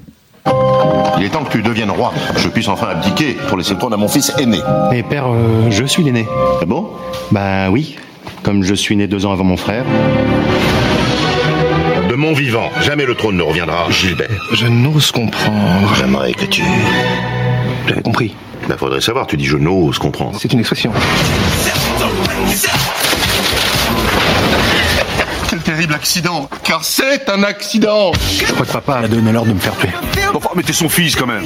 Il 1.18 1.24
est 1.24 1.30
temps 1.30 1.44
que 1.46 1.52
tu 1.54 1.62
deviennes 1.62 1.92
roi, 1.92 2.12
que 2.34 2.40
je 2.40 2.50
puisse 2.50 2.68
enfin 2.68 2.88
abdiquer 2.88 3.38
pour 3.48 3.58
laisser 3.58 3.74
le 3.74 3.80
trône 3.80 3.94
à 3.94 3.98
mon 3.98 4.10
fils 4.10 4.34
aîné. 4.38 4.60
Mais 4.92 5.02
père, 5.04 5.28
euh, 5.28 5.70
je 5.70 5.86
suis 5.86 6.04
l'aîné. 6.04 6.26
Ah 6.62 6.66
bon? 6.66 6.90
Bah 7.32 7.70
oui, 7.70 7.96
comme 8.44 8.64
je 8.64 8.74
suis 8.74 8.98
né 8.98 9.08
deux 9.08 9.26
ans 9.26 9.32
avant 9.32 9.46
mon 9.46 9.56
frère. 9.58 9.86
De 12.10 12.16
mon 12.16 12.34
vivant, 12.34 12.70
jamais 12.82 13.06
le 13.06 13.16
trône 13.16 13.38
ne 13.38 13.42
reviendra, 13.44 13.90
Gilbert. 13.90 14.30
Je 14.54 14.68
n'ose 14.68 15.12
comprendre. 15.12 15.94
J'aimerais 15.98 16.34
que 16.34 16.46
tu... 16.46 16.62
J'avais 17.88 18.02
compris. 18.02 18.36
Bah 18.68 18.78
faudrait 18.78 19.02
savoir, 19.02 19.28
tu 19.28 19.38
dis 19.38 19.46
je 19.46 19.58
n'ose 19.58 20.00
comprendre. 20.00 20.38
C'est 20.42 20.52
une 20.54 20.60
expression. 20.60 20.92
Quel 25.50 25.60
terrible 25.60 25.94
accident 25.94 26.50
Car 26.64 26.84
c'est 26.84 27.30
un 27.30 27.44
accident 27.44 28.12
Je 28.40 28.52
crois 28.52 28.66
que 28.66 28.72
papa 28.72 28.96
a 29.04 29.08
donné 29.08 29.32
l'ordre 29.32 29.50
de 29.50 29.56
me 29.56 29.60
faire 29.60 29.76
tuer. 29.78 29.90
Enfin, 30.34 30.50
mais 30.56 30.64
t'es 30.64 30.74
son 30.74 30.90
fils 30.90 31.16
quand 31.16 31.28
même 31.28 31.44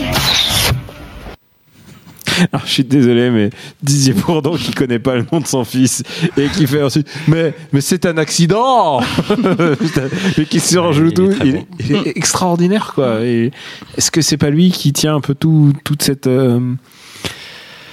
Alors, 2.53 2.65
je 2.65 2.71
suis 2.71 2.83
désolé, 2.83 3.29
mais 3.31 3.49
Didier 3.83 4.13
Bourdon 4.13 4.55
qui 4.55 4.71
connaît 4.71 4.99
pas 4.99 5.15
le 5.15 5.25
nom 5.31 5.39
de 5.41 5.47
son 5.47 5.65
fils 5.65 6.03
et 6.37 6.47
qui 6.47 6.67
fait 6.67 6.83
ensuite, 6.83 7.09
mais, 7.27 7.53
mais 7.73 7.81
c'est 7.81 8.05
un 8.05 8.17
accident 8.17 9.01
Et 10.37 10.45
qui 10.45 10.59
surjoue 10.59 11.11
tout. 11.11 11.31
Il, 11.43 11.55
est- 11.55 11.65
il 11.79 11.95
est 11.95 12.15
extraordinaire, 12.17 12.91
quoi. 12.95 13.21
Est-ce 13.21 14.11
que 14.11 14.21
c'est 14.21 14.37
pas 14.37 14.51
lui 14.51 14.71
qui 14.71 14.93
tient 14.93 15.15
un 15.15 15.21
peu 15.21 15.33
tout, 15.35 15.73
toute 15.83 16.03
cette. 16.03 16.27
euh, 16.27 16.59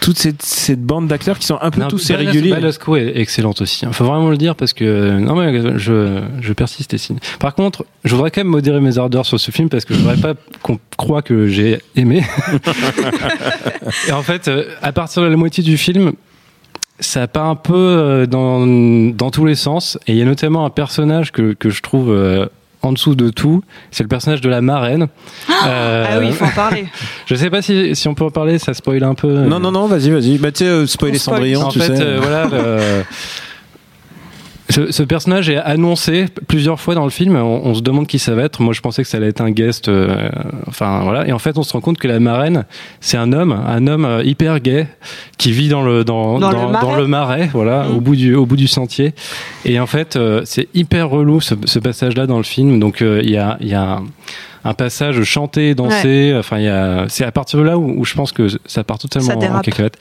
toute 0.05 0.19
cette, 0.19 0.43
cette 0.43 0.83
bande 0.83 1.09
d'acteurs 1.09 1.39
qui 1.39 1.47
sont 1.47 1.57
un 1.63 1.71
peu 1.71 1.81
Non, 1.81 1.89
tous 1.89 2.11
irréguliers. 2.11 2.51
Balasco 2.51 2.95
est 2.95 3.17
excellente 3.17 3.63
aussi. 3.63 3.87
Il 3.87 3.93
faut 3.95 4.05
vraiment 4.05 4.29
le 4.29 4.37
dire 4.37 4.55
parce 4.55 4.75
que 4.75 5.19
non 5.19 5.35
mais 5.35 5.79
je, 5.79 6.21
je 6.43 6.53
persiste 6.53 6.93
et 6.93 6.99
signe. 6.99 7.17
Par 7.41 7.55
contre, 7.55 7.87
je 8.05 8.15
voudrais 8.15 8.31
quand 8.31 8.43
même 8.43 8.49
modérer 8.49 8.81
mes 8.81 8.99
ardeurs 8.99 9.25
sur 9.25 9.41
ce 9.41 9.51
film 9.51 9.71
parce 9.71 9.87
que 9.87 9.95
je 9.95 10.01
voudrais 10.01 10.19
pas 10.19 10.35
qu'on 10.61 10.79
croit 10.99 11.23
que 11.23 11.47
j'ai 11.47 11.81
aimé. 11.97 12.23
et 14.09 14.13
en 14.13 14.23
fait, 14.23 14.49
euh, 14.49 14.65
à 14.83 14.93
partir 14.93 15.23
de 15.23 15.29
la 15.29 15.39
moitié 15.39 15.65
du 15.65 15.79
film, 15.79 16.13
ça 17.01 17.27
part 17.27 17.47
un 17.47 17.57
peu 17.57 17.75
euh, 17.75 18.27
dans, 18.27 18.67
dans 18.67 19.31
tous 19.31 19.47
les 19.47 19.55
sens. 19.55 19.99
Et 20.07 20.13
il 20.13 20.19
y 20.19 20.23
a 20.23 20.27
notamment 20.27 20.67
un 20.67 20.71
personnage 20.71 21.33
que, 21.33 21.55
que 21.55 21.71
je 21.71 21.81
trouve 21.81 22.11
euh, 22.11 22.45
en 22.85 22.93
dessous 22.93 23.15
de 23.15 23.31
tout. 23.31 23.63
C'est 23.91 24.03
le 24.03 24.09
personnage 24.09 24.41
de 24.41 24.49
la 24.49 24.61
marraine. 24.61 25.09
Euh, 25.67 26.07
Ah 26.09 26.19
oui, 26.19 26.27
il 26.29 26.33
faut 26.35 26.45
en 26.45 26.51
parler. 26.51 26.87
Je 27.27 27.35
sais 27.35 27.51
pas 27.51 27.63
si, 27.63 27.95
si 27.97 28.09
on 28.09 28.15
peut 28.15 28.25
en 28.25 28.31
parler, 28.31 28.59
ça 28.59 28.75
spoil 28.75 29.03
un 29.05 29.15
peu. 29.15 29.29
Non, 29.29 29.59
non, 29.61 29.73
non, 29.73 29.87
vas-y, 29.87 30.11
vas-y. 30.11 30.39
Bah, 30.39 30.53
tu 30.53 30.59
sais, 30.59 30.67
euh, 30.71 30.87
spoiler 30.87 31.19
spoil. 31.19 31.37
Cendrillon, 31.37 31.63
En 31.63 31.69
tu 31.69 31.81
fait, 31.81 31.97
sais. 31.97 32.03
euh, 32.03 32.19
voilà. 32.21 32.49
Ce, 34.71 34.91
ce 34.91 35.03
personnage 35.03 35.51
est 35.51 35.59
annoncé 35.59 36.25
plusieurs 36.49 36.81
fois 36.81 36.95
dans 36.95 37.05
le 37.05 37.11
film. 37.11 37.37
On, 37.37 37.61
on 37.65 37.75
se 37.75 37.83
demande 37.83 38.07
qui 38.07 38.19
ça 38.19 38.35
va 38.35 38.45
être. 38.45 38.63
Moi, 38.63 38.73
je 38.73 38.81
pensais 38.81 39.03
que 39.03 39.09
ça 39.09 39.19
allait 39.19 39.29
être 39.29 39.43
un 39.43 39.51
guest. 39.51 39.89
euh, 39.89 40.31
enfin, 40.67 41.01
voilà. 41.03 41.29
Et 41.29 41.33
en 41.33 41.39
fait, 41.39 41.59
on 41.59 41.63
se 41.63 41.73
rend 41.75 41.83
compte 41.83 41.99
que 41.99 42.09
la 42.09 42.19
marraine, 42.19 42.65
c'est 43.01 43.19
un 43.19 43.33
homme, 43.35 43.53
un 43.53 43.87
homme 43.87 44.07
euh, 44.07 44.25
hyper 44.25 44.61
gay 44.61 44.87
qui 45.37 45.53
vit 45.53 45.69
dans 45.69 45.83
le 45.83 46.03
dans, 46.03 46.39
Dans 46.39 46.51
le 46.51 46.57
marais. 46.73 46.81
dans 46.87 46.95
le 46.97 47.07
marais, 47.07 47.51
voilà, 47.53 47.85
Mm. 47.85 47.97
au 47.97 48.01
bout 48.01 48.17
du 48.17 48.35
au 48.35 48.47
bout 48.47 48.57
du 48.57 48.67
sentier. 48.67 49.13
Et 49.67 49.79
en 49.79 49.87
fait, 49.87 50.17
euh, 50.17 50.41
c'est 50.47 50.69
hyper 50.73 51.11
relou 51.11 51.43
ce, 51.43 51.55
ce 51.67 51.79
passage-là 51.79 52.27
dans 52.27 52.39
le 52.39 52.43
film. 52.45 52.81
Donc, 52.81 53.03
euh, 53.03 53.21
il 53.23 53.31
y 53.31 53.37
a 53.37 53.59
il 53.61 53.69
y 53.69 53.75
a 53.75 54.01
un, 54.65 54.75
passage 54.75 55.23
chanté, 55.25 55.75
dansé. 55.75 56.35
Enfin, 56.39 56.57
il 56.59 56.65
y 56.65 56.69
a 56.69 57.05
c'est 57.09 57.25
à 57.27 57.33
partir 57.33 57.59
de 57.59 57.65
là 57.65 57.77
où, 57.77 58.01
où 58.01 58.05
je 58.07 58.15
pense 58.15 58.33
que 58.33 58.47
ça 58.65 58.83
part 58.83 58.99
totalement 58.99 59.39
Ça 59.39 59.53
en 59.53 59.61
cacahuète. 59.61 59.99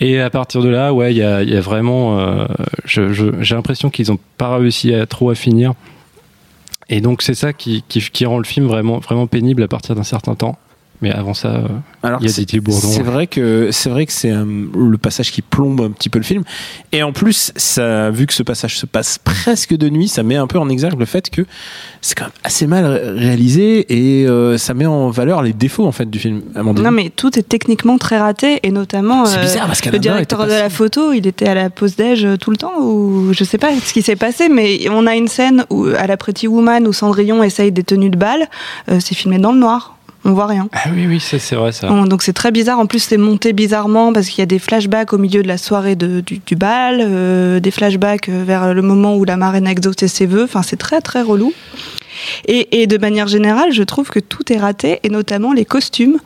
Et 0.00 0.20
à 0.20 0.28
partir 0.30 0.62
de 0.62 0.68
là, 0.68 0.92
ouais, 0.92 1.14
il 1.14 1.18
y 1.18 1.22
vraiment. 1.60 2.18
euh, 2.18 2.46
je- 2.84 3.12
J'ai 3.42 3.54
l'impression 3.54 3.88
qu'ils 3.90 4.08
n'ont 4.10 4.18
pas 4.36 4.56
réussi 4.56 4.92
à 4.94 5.06
trop 5.06 5.30
à 5.30 5.34
finir. 5.34 5.72
Et 6.88 7.00
donc 7.00 7.22
c'est 7.22 7.34
ça 7.34 7.52
qui, 7.52 7.82
qui, 7.88 8.00
qui 8.00 8.26
rend 8.26 8.38
le 8.38 8.44
film 8.44 8.66
vraiment, 8.66 8.98
vraiment 8.98 9.26
pénible 9.26 9.62
à 9.62 9.68
partir 9.68 9.94
d'un 9.94 10.04
certain 10.04 10.34
temps. 10.34 10.58
Mais 11.02 11.10
avant 11.12 11.34
ça, 11.34 11.48
euh, 11.48 11.68
Alors, 12.02 12.20
il 12.22 12.26
y 12.28 12.30
a 12.30 12.32
Didier 12.32 12.60
Bourdon. 12.60 12.88
C'est 12.88 13.02
vrai 13.02 13.26
que 13.26 13.68
c'est 13.70 13.90
vrai 13.90 14.06
que 14.06 14.12
c'est 14.12 14.30
euh, 14.30 14.44
le 14.74 14.96
passage 14.98 15.30
qui 15.30 15.42
plombe 15.42 15.80
un 15.82 15.90
petit 15.90 16.08
peu 16.08 16.18
le 16.18 16.24
film. 16.24 16.42
Et 16.92 17.02
en 17.02 17.12
plus, 17.12 17.52
ça, 17.56 18.10
vu 18.10 18.26
que 18.26 18.32
ce 18.32 18.42
passage 18.42 18.78
se 18.78 18.86
passe 18.86 19.18
presque 19.18 19.74
de 19.76 19.88
nuit, 19.90 20.08
ça 20.08 20.22
met 20.22 20.36
un 20.36 20.46
peu 20.46 20.58
en 20.58 20.68
exergue 20.68 20.98
le 20.98 21.04
fait 21.04 21.28
que 21.28 21.42
c'est 22.00 22.14
quand 22.16 22.24
même 22.24 22.32
assez 22.44 22.66
mal 22.66 22.84
ré- 22.86 23.10
réalisé 23.10 24.20
et 24.22 24.26
euh, 24.26 24.56
ça 24.58 24.72
met 24.74 24.86
en 24.86 25.10
valeur 25.10 25.42
les 25.42 25.52
défauts 25.52 25.86
en 25.86 25.92
fait 25.92 26.08
du 26.08 26.18
film. 26.18 26.42
Amandine. 26.54 26.84
Non, 26.84 26.90
mais 26.90 27.10
tout 27.10 27.38
est 27.38 27.42
techniquement 27.48 27.98
très 27.98 28.18
raté 28.18 28.60
et 28.62 28.70
notamment 28.70 29.26
C'est 29.26 29.38
euh, 29.38 29.42
bizarre, 29.42 29.66
parce 29.66 29.84
le 29.84 29.98
directeur 29.98 30.44
de 30.44 30.50
la 30.52 30.70
photo, 30.70 31.12
il 31.12 31.26
était 31.26 31.48
à 31.48 31.54
la 31.54 31.68
pause 31.70 31.96
déj 31.96 32.26
tout 32.40 32.50
le 32.50 32.56
temps 32.56 32.80
ou 32.80 33.32
je 33.32 33.44
sais 33.44 33.58
pas 33.58 33.68
ce 33.78 33.92
qui 33.92 34.02
s'est 34.02 34.16
passé, 34.16 34.48
mais 34.48 34.88
on 34.90 35.06
a 35.06 35.14
une 35.14 35.28
scène 35.28 35.64
où 35.70 35.84
à 35.98 36.06
la 36.06 36.16
Pretty 36.16 36.48
Woman 36.48 36.86
où 36.86 36.92
Cendrillon 36.92 37.42
essaye 37.42 37.70
des 37.72 37.82
tenues 37.84 38.10
de 38.10 38.16
bal, 38.16 38.48
euh, 38.90 38.98
c'est 39.00 39.14
filmé 39.14 39.38
dans 39.38 39.52
le 39.52 39.58
noir. 39.58 39.95
On 40.28 40.32
voit 40.32 40.46
rien. 40.46 40.68
Ah 40.72 40.88
oui, 40.92 41.06
oui, 41.06 41.20
c'est 41.20 41.54
vrai 41.54 41.70
ça. 41.70 41.86
Donc 41.88 42.22
c'est 42.22 42.32
très 42.32 42.50
bizarre. 42.50 42.80
En 42.80 42.86
plus, 42.86 42.98
c'est 42.98 43.16
monté 43.16 43.52
bizarrement 43.52 44.12
parce 44.12 44.26
qu'il 44.28 44.40
y 44.40 44.42
a 44.42 44.46
des 44.46 44.58
flashbacks 44.58 45.12
au 45.12 45.18
milieu 45.18 45.40
de 45.42 45.46
la 45.48 45.56
soirée 45.56 45.94
de- 45.94 46.20
du, 46.20 46.40
du 46.44 46.56
bal, 46.56 47.00
euh, 47.00 47.60
des 47.60 47.70
flashbacks 47.70 48.28
euh, 48.28 48.42
vers 48.44 48.74
le 48.74 48.82
moment 48.82 49.14
où 49.16 49.24
la 49.24 49.36
marraine 49.36 49.68
a 49.68 49.70
exaucé 49.70 50.08
ses 50.08 50.26
vœux. 50.26 50.42
Enfin, 50.44 50.62
c'est 50.62 50.76
très 50.76 51.00
très 51.00 51.22
relou. 51.22 51.52
Et, 52.48 52.82
et 52.82 52.86
de 52.88 52.98
manière 52.98 53.28
générale, 53.28 53.72
je 53.72 53.82
trouve 53.84 54.08
que 54.10 54.18
tout 54.18 54.52
est 54.52 54.58
raté, 54.58 54.98
et 55.04 55.10
notamment 55.10 55.52
les 55.52 55.64
costumes. 55.64 56.18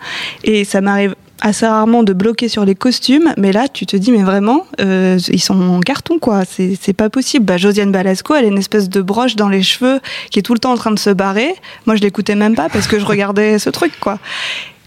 Et 0.45 0.65
ça 0.65 0.81
m'arrive 0.81 1.15
assez 1.41 1.67
rarement 1.67 2.03
de 2.03 2.13
bloquer 2.13 2.49
sur 2.49 2.65
les 2.65 2.75
costumes, 2.75 3.33
mais 3.37 3.53
là, 3.53 3.69
tu 3.69 3.87
te 3.87 3.97
dis, 3.97 4.13
mais 4.13 4.23
vraiment, 4.23 4.67
euh, 4.81 5.19
ils 5.29 5.41
sont 5.41 5.61
en 5.61 5.81
carton, 5.81 6.19
quoi. 6.19 6.43
C'est 6.47 6.93
pas 6.93 7.11
possible. 7.11 7.45
Bah, 7.45 7.57
Josiane 7.57 7.93
Balasco, 7.93 8.35
elle 8.35 8.45
a 8.45 8.49
une 8.49 8.59
espèce 8.59 8.89
de 8.89 9.01
broche 9.01 9.37
dans 9.37 9.49
les 9.49 9.63
cheveux 9.63 10.01
qui 10.31 10.39
est 10.39 10.43
tout 10.43 10.55
le 10.55 10.61
temps 10.61 10.73
en 10.73 10.77
train 10.77 10.91
de 10.91 10.99
se 10.99 11.11
barrer. 11.11 11.55
Moi, 11.87 11.97
je 11.97 12.03
l'écoutais 12.03 12.35
même 12.35 12.55
pas 12.55 12.69
parce 12.69 12.87
que 12.87 12.99
je 12.99 13.05
regardais 13.05 13.59
ce 13.59 13.71
truc, 13.71 13.93
quoi. 14.01 14.19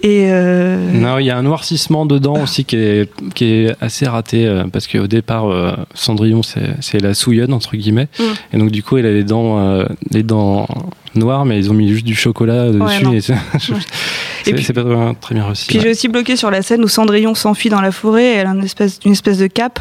Et 0.03 0.27
euh, 0.29 0.91
Non, 0.91 1.17
il 1.17 1.25
y 1.25 1.31
a 1.31 1.37
un 1.37 1.43
noircissement 1.43 2.05
dedans 2.05 2.43
aussi 2.43 2.65
qui 2.65 2.75
est, 2.75 3.09
qui 3.33 3.45
est 3.45 3.75
assez 3.79 4.05
raté 4.05 4.45
euh, 4.45 4.65
parce 4.65 4.85
qu'au 4.85 5.07
départ, 5.07 5.49
euh, 5.49 5.71
Cendrillon, 5.93 6.41
c'est 6.43 6.99
la 6.99 7.13
souillonne, 7.13 7.53
entre 7.53 7.77
guillemets. 7.77 8.09
Mm. 8.19 8.23
Et 8.51 8.57
donc, 8.57 8.71
du 8.71 8.83
coup, 8.83 8.97
elle 8.97 9.05
a 9.05 9.13
les 9.13 9.23
dents, 9.23 9.59
euh, 9.59 9.85
les 10.11 10.23
dents 10.23 10.67
noires, 11.15 11.45
mais 11.45 11.57
ils 11.57 11.71
ont 11.71 11.73
mis 11.73 11.87
juste 11.87 12.05
du 12.05 12.15
chocolat 12.15 12.69
dessus. 12.69 13.03
non. 13.03 13.13
et 13.13 13.21
c'est 14.61 14.73
pas 14.73 15.15
très 15.21 15.35
bien 15.35 15.45
réussi. 15.45 15.67
Puis 15.67 15.77
ouais. 15.77 15.83
j'ai 15.83 15.91
aussi 15.91 16.09
bloqué 16.09 16.35
sur 16.35 16.51
la 16.51 16.61
scène 16.61 16.83
où 16.83 16.89
Cendrillon 16.89 17.33
s'enfuit 17.33 17.69
dans 17.69 17.81
la 17.81 17.93
forêt, 17.93 18.33
elle 18.33 18.47
a 18.47 18.49
une 18.49 18.65
espèce, 18.65 18.99
une 19.05 19.13
espèce 19.13 19.37
de 19.37 19.47
cape. 19.47 19.79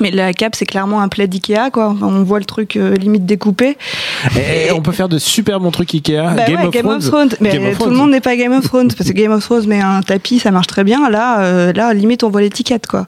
Mais 0.00 0.10
la 0.10 0.32
cape, 0.32 0.56
c'est 0.56 0.66
clairement 0.66 1.00
un 1.00 1.08
plaid 1.08 1.32
Ikea, 1.32 1.70
quoi. 1.72 1.88
Enfin, 1.90 2.06
on 2.06 2.24
voit 2.24 2.40
le 2.40 2.44
truc 2.44 2.76
euh, 2.76 2.94
limite 2.96 3.24
découpé. 3.26 3.76
Et 4.36 4.72
on 4.72 4.82
peut 4.82 4.90
faire 4.92 5.08
de 5.08 5.18
super 5.18 5.60
bons 5.60 5.70
trucs 5.70 5.94
Ikea. 5.94 6.16
Bah 6.16 6.34
Ah, 6.38 6.44
Game, 6.50 6.60
ouais, 6.60 6.66
of, 6.66 6.72
Game 6.72 6.86
of 6.88 7.04
Thrones. 7.04 7.30
Mais 7.40 7.50
Game 7.52 7.64
of 7.64 7.70
tout 7.72 7.76
Thrones. 7.78 7.90
le 7.92 7.96
monde 7.98 8.10
n'est 8.10 8.20
pas 8.20 8.36
Game 8.36 8.52
of 8.52 8.64
Thrones, 8.64 8.88
parce 8.96 9.08
que 9.08 9.14
Game 9.14 9.30
of 9.30 9.42
Thrones 9.44 9.66
met 9.66 9.80
un 9.80 10.02
tapis, 10.02 10.40
ça 10.40 10.50
marche 10.50 10.66
très 10.66 10.82
bien. 10.82 11.08
Là, 11.10 11.40
euh, 11.42 11.72
là, 11.72 11.94
limite, 11.94 12.24
on 12.24 12.30
voit 12.30 12.40
l'étiquette, 12.40 12.86
quoi. 12.88 13.06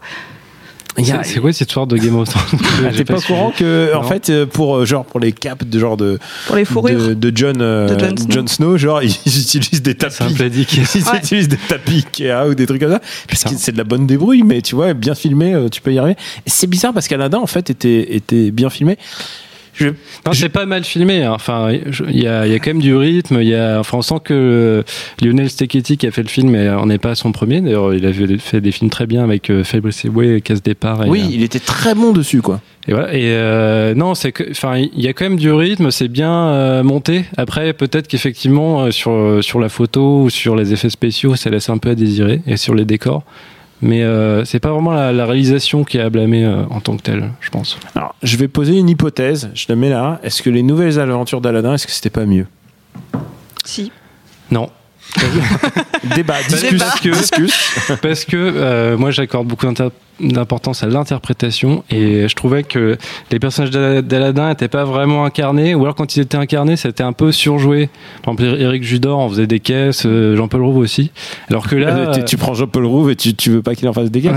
A- 0.98 1.22
C'est 1.24 1.40
quoi 1.40 1.52
cette 1.52 1.68
histoire 1.68 1.86
de 1.86 1.96
Game 1.96 2.16
of 2.16 2.28
Thrones 2.28 2.60
Ah, 2.84 2.90
J'ai 2.90 2.98
T'es 2.98 3.04
pas 3.04 3.14
au 3.14 3.20
suivi. 3.20 3.38
courant 3.38 3.50
que 3.56 3.94
en 3.94 4.02
Non. 4.02 4.08
fait 4.08 4.30
euh, 4.30 4.46
pour 4.46 4.76
euh, 4.76 4.84
genre 4.86 5.04
pour 5.04 5.20
les 5.20 5.32
capes 5.32 5.64
de 5.68 5.78
genre 5.78 5.96
de 5.96 6.18
Pour 6.46 6.56
les 6.56 6.64
fourrures. 6.64 7.08
de, 7.08 7.14
de 7.14 7.32
John 7.36 7.56
euh, 7.60 7.88
De 7.94 7.98
Jon 7.98 8.16
Snow. 8.16 8.30
Jon 8.34 8.46
Snow 8.46 8.76
genre 8.78 9.02
ils 9.02 9.10
utilisent 9.10 9.82
des 9.82 9.94
tapis 9.94 10.16
ils 10.20 10.40
Ouais. 10.42 11.18
utilisent 11.18 11.48
des 11.48 11.56
tapis 11.56 12.04
Ikea 12.16 12.48
ou 12.48 12.54
des 12.54 12.66
trucs 12.66 12.80
comme 12.80 12.92
ça 12.92 13.00
parce 13.28 13.44
que 13.44 13.50
c'est 13.56 13.72
de 13.72 13.78
la 13.78 13.84
bonne 13.84 14.06
débrouille 14.06 14.42
mais 14.42 14.62
tu 14.62 14.74
vois 14.74 14.94
bien 14.94 15.14
filmé 15.14 15.54
euh, 15.54 15.68
tu 15.68 15.80
peux 15.80 15.92
y 15.92 15.98
arriver 15.98 16.16
c'est 16.46 16.66
bizarre 16.66 16.92
parce 16.94 17.08
qu'Aladin 17.08 17.38
en 17.38 17.46
fait 17.46 17.68
était 17.70 18.14
était 18.16 18.50
bien 18.50 18.70
filmé 18.70 18.96
je, 19.76 19.88
Non, 19.88 20.32
c'est 20.32 20.48
pas 20.48 20.66
mal 20.66 20.84
filmé. 20.84 21.22
hein. 21.22 21.32
Enfin, 21.34 21.70
il 22.08 22.20
y 22.22 22.26
a, 22.26 22.46
il 22.46 22.52
y 22.52 22.54
a 22.54 22.58
quand 22.58 22.70
même 22.70 22.80
du 22.82 22.94
rythme. 22.96 23.38
Il 23.40 23.48
y 23.48 23.54
a, 23.54 23.78
enfin, 23.78 23.98
on 23.98 24.02
sent 24.02 24.14
que 24.24 24.34
euh, 24.34 24.82
Lionel 25.22 25.48
Steketty 25.50 25.96
qui 25.98 26.06
a 26.06 26.10
fait 26.10 26.22
le 26.22 26.28
film, 26.28 26.54
et 26.54 26.70
on 26.70 26.86
n'est 26.86 26.98
pas 26.98 27.10
à 27.10 27.14
son 27.14 27.32
premier. 27.32 27.60
D'ailleurs, 27.60 27.94
il 27.94 28.04
a 28.06 28.12
fait- 28.38 28.60
des 28.60 28.72
films 28.72 28.90
très 28.90 29.06
bien 29.06 29.22
avec 29.22 29.50
euh, 29.50 29.62
Fabrice 29.64 30.04
Eboué, 30.04 30.40
Casse 30.40 30.62
Départ. 30.62 31.04
Et, 31.04 31.08
oui 31.08 31.20
euh, 31.22 31.28
il 31.30 31.42
était 31.42 31.58
très 31.60 31.94
bon 31.94 32.12
dessus 32.12 32.40
quoi 32.42 32.60
Et 32.88 32.92
voilà. 32.92 33.12
Et 33.14 33.20
euh, 33.26 33.94
non, 33.94 34.14
c'est 34.14 34.32
que, 34.32 34.50
enfin, 34.50 34.78
il 34.78 35.00
y 35.00 35.08
a 35.08 35.12
quand 35.12 35.24
même 35.24 35.36
du 35.38 35.52
rythme, 35.52 35.90
c'est 35.90 36.08
bien 36.08 36.32
euh, 36.32 36.82
monté. 36.82 37.24
Après, 37.36 37.72
peut-être 37.74 38.08
qu'effectivement, 38.08 38.84
euh, 38.84 38.90
sur 38.90 39.10
euh, 39.12 39.42
sur 39.42 39.60
la 39.60 39.68
photo 39.68 40.22
ou 40.22 40.30
sur 40.30 40.56
les 40.56 40.72
effets 40.72 40.90
spéciaux, 40.90 41.36
ça 41.36 41.50
laisse 41.50 41.68
un 41.68 41.78
peu 41.78 41.90
à 41.90 41.94
désirer, 41.94 42.40
et 42.46 42.56
sur 42.56 42.74
les 42.74 42.84
décors. 42.86 43.24
Mais 43.82 44.02
euh, 44.02 44.44
c'est 44.44 44.58
pas 44.60 44.70
vraiment 44.72 44.92
la, 44.92 45.12
la 45.12 45.26
réalisation 45.26 45.84
qui 45.84 45.98
est 45.98 46.00
à 46.00 46.08
blâmer 46.08 46.44
euh, 46.44 46.62
en 46.70 46.80
tant 46.80 46.96
que 46.96 47.02
telle, 47.02 47.30
je 47.40 47.50
pense. 47.50 47.78
alors 47.94 48.14
je 48.22 48.36
vais 48.38 48.48
poser 48.48 48.78
une 48.78 48.88
hypothèse 48.88 49.50
je 49.54 49.66
la 49.68 49.76
mets 49.76 49.90
là 49.90 50.18
est-ce 50.22 50.42
que 50.42 50.48
les 50.48 50.62
nouvelles 50.62 50.98
aventures 50.98 51.42
d'Aladin 51.42 51.74
est-ce 51.74 51.86
que 51.86 51.92
c'était 51.92 52.08
pas 52.10 52.24
mieux? 52.24 52.46
Si. 53.64 53.92
Non. 54.50 54.70
Débat 56.14 56.34
discus 56.48 56.78
Parce 56.78 57.00
que, 57.00 57.08
discus. 57.10 57.72
parce 58.02 58.24
que 58.24 58.36
euh, 58.36 58.96
moi 58.96 59.10
j'accorde 59.10 59.46
beaucoup 59.46 59.66
d'importance 60.20 60.82
à 60.82 60.86
l'interprétation 60.86 61.84
et 61.90 62.28
je 62.28 62.34
trouvais 62.34 62.62
que 62.62 62.96
les 63.30 63.38
personnages 63.38 63.70
d'Ala- 63.70 64.02
d'Aladin 64.02 64.48
n'étaient 64.48 64.68
pas 64.68 64.84
vraiment 64.84 65.24
incarnés 65.24 65.74
ou 65.74 65.82
alors 65.82 65.94
quand 65.94 66.16
ils 66.16 66.20
étaient 66.20 66.36
incarnés 66.38 66.76
c'était 66.76 67.02
un 67.02 67.12
peu 67.12 67.32
surjoué. 67.32 67.88
Par 68.22 68.34
exemple 68.34 68.60
Eric 68.60 68.82
Judor 68.82 69.18
en 69.18 69.28
faisait 69.28 69.46
des 69.46 69.60
caisses 69.60 70.04
euh, 70.06 70.36
Jean-Paul 70.36 70.62
Rouve 70.62 70.78
aussi. 70.78 71.10
Alors 71.50 71.68
que 71.68 71.76
là 71.76 72.12
tu, 72.14 72.24
tu 72.24 72.36
prends 72.36 72.54
Jean-Paul 72.54 72.86
Rouve 72.86 73.10
et 73.10 73.16
tu, 73.16 73.34
tu 73.34 73.50
veux 73.50 73.62
pas 73.62 73.74
qu'il 73.74 73.88
en 73.88 73.92
fasse 73.92 74.10
des 74.10 74.20
gars 74.20 74.34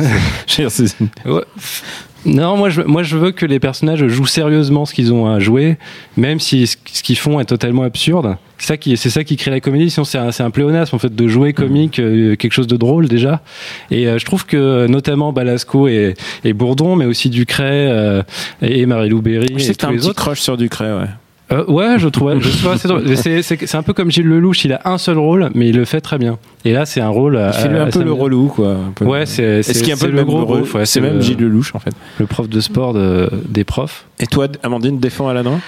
Ouais. 1.25 1.43
Non, 2.25 2.57
moi 2.57 2.69
je, 2.69 2.81
moi 2.81 3.01
je 3.01 3.17
veux 3.17 3.31
que 3.31 3.45
les 3.45 3.59
personnages 3.59 4.05
jouent 4.07 4.25
sérieusement 4.25 4.85
ce 4.85 4.93
qu'ils 4.93 5.13
ont 5.13 5.25
à 5.27 5.39
jouer, 5.39 5.77
même 6.17 6.39
si 6.39 6.67
ce 6.67 6.75
ce 6.91 7.01
qu'ils 7.01 7.17
font 7.17 7.39
est 7.39 7.45
totalement 7.45 7.83
absurde. 7.83 8.35
C'est 8.57 8.67
ça 8.67 8.77
qui, 8.77 8.97
c'est 8.97 9.09
ça 9.09 9.23
qui 9.23 9.37
crée 9.37 9.51
la 9.51 9.61
comédie. 9.61 9.89
Sinon, 9.89 10.03
c'est 10.03 10.17
un, 10.17 10.31
c'est 10.31 10.43
un 10.43 10.49
pléonasme 10.49 10.93
en 10.95 10.99
fait 10.99 11.15
de 11.15 11.27
jouer 11.29 11.53
comique, 11.53 11.97
euh, 11.99 12.35
quelque 12.35 12.51
chose 12.51 12.67
de 12.67 12.75
drôle 12.75 13.07
déjà. 13.07 13.41
Et 13.89 14.05
euh, 14.07 14.17
je 14.19 14.25
trouve 14.25 14.45
que 14.45 14.85
notamment 14.87 15.31
Balasco 15.31 15.87
et, 15.87 16.13
et 16.43 16.51
Bourdon, 16.51 16.97
mais 16.97 17.05
aussi 17.05 17.29
Ducret 17.29 17.87
euh, 17.89 18.21
et 18.61 18.85
Marie-Lou 18.85 19.21
Berry 19.21 19.47
je 19.57 19.63
sais 19.63 19.71
et 19.71 19.75
que 19.75 19.77
t'as 19.77 19.87
tous 19.87 19.87
un 19.87 19.93
les 19.93 19.99
petit 19.99 20.07
autres. 20.09 20.21
crush 20.21 20.41
sur 20.41 20.57
Ducret 20.57 20.91
ouais 20.93 21.07
Euh, 21.51 21.65
ouais, 21.65 21.97
je 21.97 22.07
trouve, 22.07 22.39
je 22.39 22.49
trouve 22.59 22.71
assez 22.73 22.87
drôle. 22.87 23.17
C'est, 23.17 23.41
c'est, 23.41 23.65
c'est 23.65 23.77
un 23.77 23.81
peu 23.81 23.93
comme 23.93 24.11
Gilles 24.11 24.27
Lelouch, 24.27 24.65
il 24.65 24.73
a 24.73 24.81
un 24.85 24.97
seul 24.99 25.17
rôle, 25.17 25.49
mais 25.55 25.69
il 25.69 25.75
le 25.77 25.85
fait 25.85 25.99
très 26.01 26.17
bien. 26.19 26.37
Et 26.63 26.73
là, 26.73 26.85
c'est 26.85 27.01
un 27.01 27.09
rôle. 27.09 27.41
il 27.47 27.53
fait 27.53 27.67
un 27.69 27.87
peu 27.87 28.03
le 28.03 28.11
relou 28.13 28.47
quoi. 28.47 28.77
Ouais, 29.01 29.25
c'est, 29.25 29.63
c'est, 29.63 29.91
un 29.91 29.97
peu 29.97 30.07
le 30.11 30.23
gros 30.23 30.45
ouais, 30.59 30.85
C'est 30.85 31.01
même 31.01 31.15
le- 31.15 31.21
Gilles 31.21 31.39
Lelouch 31.39 31.73
en 31.73 31.79
fait. 31.79 31.91
le 32.19 32.25
prof 32.27 32.47
de 32.47 32.59
sport 32.59 32.93
de- 32.93 33.29
des 33.47 33.63
profs. 33.63 34.05
Et 34.19 34.27
toi, 34.27 34.47
Amandine, 34.63 34.99
défends 34.99 35.27
Aladin 35.29 35.59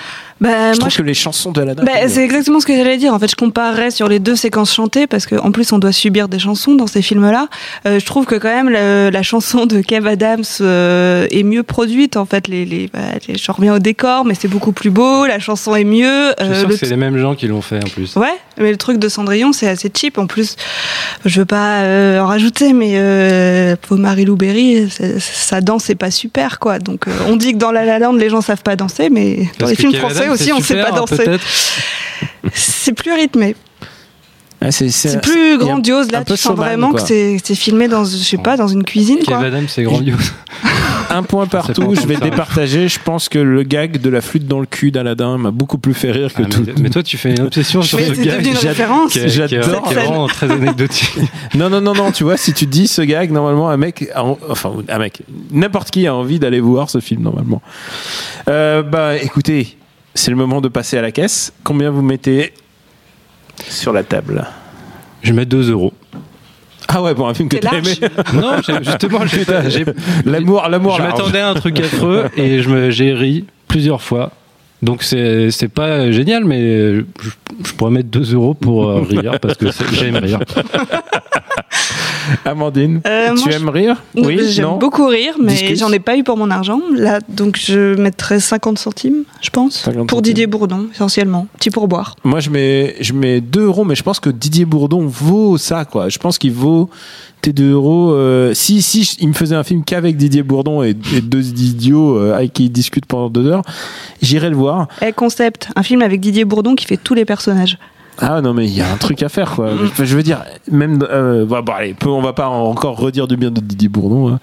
Bah, 0.42 0.50
je 0.50 0.54
moi, 0.56 0.76
trouve 0.80 0.90
je- 0.92 0.98
que 0.98 1.04
les 1.04 1.14
chansons 1.14 1.52
de 1.52 1.62
Aladdin. 1.62 1.84
Bah, 1.84 1.92
c'est 2.08 2.24
exactement 2.24 2.60
ce 2.60 2.66
que 2.66 2.76
j'allais 2.76 2.98
dire. 2.98 3.14
En 3.14 3.20
fait, 3.20 3.30
je 3.30 3.36
comparerais 3.36 3.92
sur 3.92 4.08
les 4.10 4.20
deux 4.20 4.36
séquences 4.36 4.74
chantées 4.74 5.06
parce 5.08 5.26
qu'en 5.28 5.52
plus, 5.52 5.72
on 5.72 5.78
doit 5.80 5.92
subir 5.92 6.28
des 6.28 6.40
chansons 6.40 6.74
dans 6.76 6.88
ces 6.88 7.02
films-là. 7.02 7.48
Euh, 7.86 8.00
je 8.00 8.06
trouve 8.06 8.26
que 8.26 8.36
quand 8.36 8.50
même 8.54 8.70
le- 8.70 9.10
la 9.12 9.22
chanson 9.24 9.66
de 9.68 9.82
Kev 9.82 10.08
Adams 10.10 10.44
euh, 10.62 11.28
est 11.30 11.44
mieux 11.44 11.64
produite. 11.64 12.18
En 12.18 12.26
fait, 12.26 12.48
les, 12.48 12.66
les, 12.66 12.88
bah, 12.92 13.00
les- 13.28 13.38
je 13.38 13.52
reviens 13.52 13.76
au 13.76 13.80
décor, 13.80 14.26
mais 14.26 14.34
c'est 14.34 14.48
beaucoup 14.48 14.72
plus 14.72 14.90
beau. 14.90 15.26
La 15.28 15.40
chanson 15.40 15.76
est 15.76 15.84
mieux. 15.84 16.34
Je 16.40 16.44
suis 16.44 16.54
Euh, 16.54 16.60
sûr 16.60 16.68
le 16.70 16.74
que 16.74 16.80
c'est 16.80 16.90
les 16.90 16.96
mêmes 16.98 17.18
gens 17.18 17.36
qui 17.36 17.48
l'ont 17.48 17.62
fait 17.62 17.78
en 17.84 17.88
plus. 17.90 18.16
Ouais, 18.16 18.34
mais 18.58 18.72
le 18.72 18.78
truc 18.78 18.98
de 18.98 19.10
Cendrillon, 19.10 19.54
c'est 19.54 19.68
assez 19.68 19.92
cheap. 19.96 20.18
En 20.18 20.26
plus, 20.26 20.56
je 21.26 21.40
veux 21.40 21.46
pas 21.46 21.82
euh, 21.82 22.20
en 22.20 22.26
rajouter, 22.26 22.74
mais 22.74 22.94
euh, 22.96 23.76
pour 23.80 23.98
Marie-Lou 23.98 24.36
Berry, 24.36 24.88
c'est- 24.90 25.20
sa 25.20 25.62
danse 25.62 25.90
est 25.92 25.96
pas 25.96 26.10
super, 26.12 26.58
quoi. 26.60 26.80
Donc, 26.80 27.08
euh, 27.08 27.12
on 27.28 27.36
dit 27.36 27.54
que 27.54 27.58
dans 27.58 27.72
La 27.72 27.86
La 27.86 28.00
Land, 28.00 28.14
les 28.14 28.30
gens 28.30 28.42
savent 28.42 28.64
pas 28.64 28.76
danser, 28.76 29.10
mais 29.12 29.36
dans 29.38 29.46
Parce 29.60 29.70
les 29.72 29.76
films 29.76 29.92
Kev 29.92 30.00
français 30.02 30.18
Adams, 30.24 30.31
aussi, 30.34 30.46
c'est 30.46 30.52
on 30.54 30.58
sait 30.60 30.64
super, 30.76 30.90
pas 30.90 30.96
danser. 30.98 31.26
C'est 32.54 32.94
plus 32.94 33.14
rythmé. 33.14 33.56
C'est 34.70 34.90
C'est 34.90 35.20
plus 35.22 35.56
a 35.56 35.58
grandiose. 35.58 36.12
Là, 36.12 36.24
tu 36.24 36.34
sens 36.34 36.42
showman, 36.42 36.66
vraiment 36.66 36.92
quoi. 36.92 37.02
que 37.02 37.08
c'est 37.08 37.38
c'est 37.44 37.56
filmé 37.56 37.88
dans, 37.88 38.06
je 38.06 38.16
sais 38.18 38.38
pas, 38.38 38.58
dans 38.58 38.68
une 38.68 38.84
cuisine, 38.84 39.18
Kev 39.20 39.66
c'est 39.68 39.84
grandiose. 39.84 40.34
Un 41.10 41.24
point 41.24 41.46
partout, 41.46 41.94
je 41.94 42.08
vais 42.08 42.14
ça. 42.16 42.22
départager. 42.22 42.88
Je 42.88 42.98
pense 43.04 43.28
que 43.28 43.38
le 43.40 43.64
gag 43.64 43.98
de 44.00 44.10
la 44.10 44.22
flûte 44.22 44.48
dans 44.48 44.62
le 44.62 44.66
cul 44.66 44.92
d'Aladin 44.92 45.38
m'a 45.38 45.52
beaucoup 45.52 45.78
plus 45.78 45.94
fait 45.94 46.12
rire 46.12 46.34
que 46.34 46.44
Ah, 46.46 46.50
tout. 46.50 46.64
mais, 46.66 46.74
mais 46.84 46.90
toi, 46.90 47.04
tu 47.04 47.18
fais 47.18 47.32
une 47.32 47.42
obsession 47.42 47.82
sur 47.82 48.00
ce 48.00 48.14
c'est 48.14 48.22
gag. 48.24 48.48
J'adore. 48.62 49.10
qui 49.10 49.20
est 49.20 49.96
vraiment 49.96 50.28
très 50.28 50.50
anecdotique. 50.50 51.18
Non, 51.56 51.70
non, 51.70 51.82
non, 51.82 51.94
non, 51.94 52.12
tu 52.14 52.24
vois, 52.24 52.38
si 52.38 52.54
tu 52.54 52.66
dis 52.66 52.88
ce 52.88 53.02
gag, 53.02 53.30
normalement, 53.32 53.70
un 53.70 53.76
mec, 53.78 54.08
a 54.16 54.24
enfin, 54.24 54.72
un 54.88 55.00
mec, 55.00 55.22
n'importe 55.52 55.92
qui 55.92 56.08
a 56.08 56.16
envie 56.16 56.40
d'aller 56.40 56.62
voir 56.62 56.90
ce 56.90 57.00
film, 57.02 57.24
normalement. 57.24 57.62
Euh, 58.48 58.82
bah, 58.84 59.18
écoutez, 59.18 59.76
c'est 60.16 60.32
le 60.32 60.38
moment 60.38 60.62
de 60.62 60.68
passer 60.68 60.98
à 60.98 61.02
la 61.02 61.12
caisse. 61.12 61.54
Combien 61.64 61.90
vous 61.92 62.02
mettez 62.02 62.54
sur 63.70 63.94
la 63.94 64.04
table? 64.04 64.46
Je 65.22 65.34
mets 65.34 65.46
2 65.46 65.70
euros. 65.72 65.94
Ah 66.88 67.02
ouais, 67.02 67.14
pour 67.16 67.30
un 67.30 67.34
film 67.34 67.48
que 67.48 67.58
t'as 67.58 67.78
aimé. 67.78 67.94
Non, 68.34 68.58
justement, 68.84 69.26
j'ai 69.26 69.46
pas- 69.46 69.70
j'ai- 69.70 69.86
L'amour, 70.26 70.68
l'amour, 70.70 70.98
je 70.98 71.02
large. 71.04 71.14
m'attendais 71.18 71.40
à 71.40 71.50
un 71.50 71.54
truc 71.54 71.80
affreux 71.80 72.26
et 72.36 72.62
je 72.62 72.70
me- 72.70 72.90
j'ai 72.90 73.14
ri 73.14 73.46
plusieurs 73.68 74.02
fois. 74.02 74.32
Donc 74.82 75.04
c'est 75.04 75.52
c'est 75.52 75.68
pas 75.68 76.12
génial, 76.12 76.44
mais 76.44 76.96
je, 76.96 77.02
je 77.64 77.74
pourrais 77.74 77.92
mettre 77.92 78.10
2 78.10 78.34
euros 78.34 78.56
pour 78.56 78.90
euh, 78.90 79.02
rire 79.02 79.40
parce 79.40 79.56
que 79.56 79.68
j'aime 79.94 80.16
rire. 80.18 80.40
Amandine, 82.46 83.02
Euh, 83.06 83.34
tu 83.36 83.44
moi, 83.50 83.54
aimes 83.54 83.70
rire? 83.70 84.04
Oui, 84.16 84.40
J'aime 84.50 84.78
beaucoup 84.80 85.08
rire, 85.08 85.36
mais 85.42 85.76
j'en 85.76 85.92
ai 85.92 86.00
pas 86.00 86.18
eu 86.18 86.24
pour 86.24 86.38
mon 86.38 86.50
argent. 86.52 86.80
Là, 86.96 87.20
donc 87.30 87.58
je 87.58 87.96
mettrais 87.96 88.40
50 88.40 88.78
centimes, 88.78 89.24
je 89.42 89.50
pense, 89.50 89.78
50 89.80 90.08
pour 90.08 90.18
centimes. 90.18 90.22
Didier 90.34 90.48
Bourdon, 90.48 90.88
essentiellement. 90.94 91.48
Petit 91.58 91.70
pourboire. 91.70 92.16
Moi, 92.24 92.40
je 92.40 92.50
mets, 92.50 92.96
je 93.02 93.14
mets 93.14 93.42
2 93.42 93.62
euros, 93.64 93.84
mais 93.84 93.96
je 93.96 94.04
pense 94.04 94.20
que 94.20 94.30
Didier 94.30 94.66
Bourdon 94.66 95.06
vaut 95.06 95.58
ça, 95.58 95.86
quoi. 95.86 96.10
Je 96.10 96.18
pense 96.20 96.38
qu'il 96.38 96.52
vaut 96.54 96.90
tes 97.42 97.54
2 97.54 97.72
euros. 97.72 98.12
euh, 98.12 98.54
si, 98.54 98.82
si, 98.82 99.18
il 99.20 99.28
me 99.30 99.34
faisait 99.34 99.56
un 99.56 99.64
film 99.64 99.84
qu'avec 99.84 100.16
Didier 100.18 100.44
Bourdon 100.44 100.84
et, 100.84 100.90
et 101.16 101.22
deux 101.22 101.50
idiots 101.50 102.18
euh, 102.18 102.36
avec 102.36 102.54
qui 102.54 102.66
il 102.66 102.70
discute 102.70 103.06
pendant 103.06 103.30
deux 103.30 103.48
heures, 103.48 103.64
j'irais 104.22 104.50
le 104.50 104.56
voir. 104.56 104.88
Eh, 105.02 105.12
concept, 105.12 105.70
un 105.76 105.84
film 105.84 106.02
avec 106.02 106.20
Didier 106.20 106.46
Bourdon 106.46 106.76
qui 106.76 106.86
fait 106.86 106.98
tous 106.98 107.14
les 107.16 107.26
personnages. 107.26 107.78
Ah 108.20 108.42
non, 108.42 108.54
mais 108.54 108.66
il 108.66 108.74
y 108.74 108.82
a 108.82 108.92
un 108.92 108.98
truc 108.98 109.24
à 109.24 109.30
faire, 109.30 109.52
quoi. 109.56 109.72
Je, 109.98 110.16
veux 110.16 110.24
dire, 110.24 110.44
même. 110.70 111.00
Euh, 111.10 111.46
bon, 111.46 111.62
bon, 111.62 111.74
allez, 111.74 111.94
peu- 111.94 112.10
on 112.10 112.22
va 112.22 112.34
pas 112.34 112.48
encore 112.48 112.98
redire 112.98 113.28
du 113.28 113.38
bien 113.38 113.52
de 113.52 113.60
Didier 113.62 113.90
Bourdon. 113.90 114.34
hein. 114.34 114.40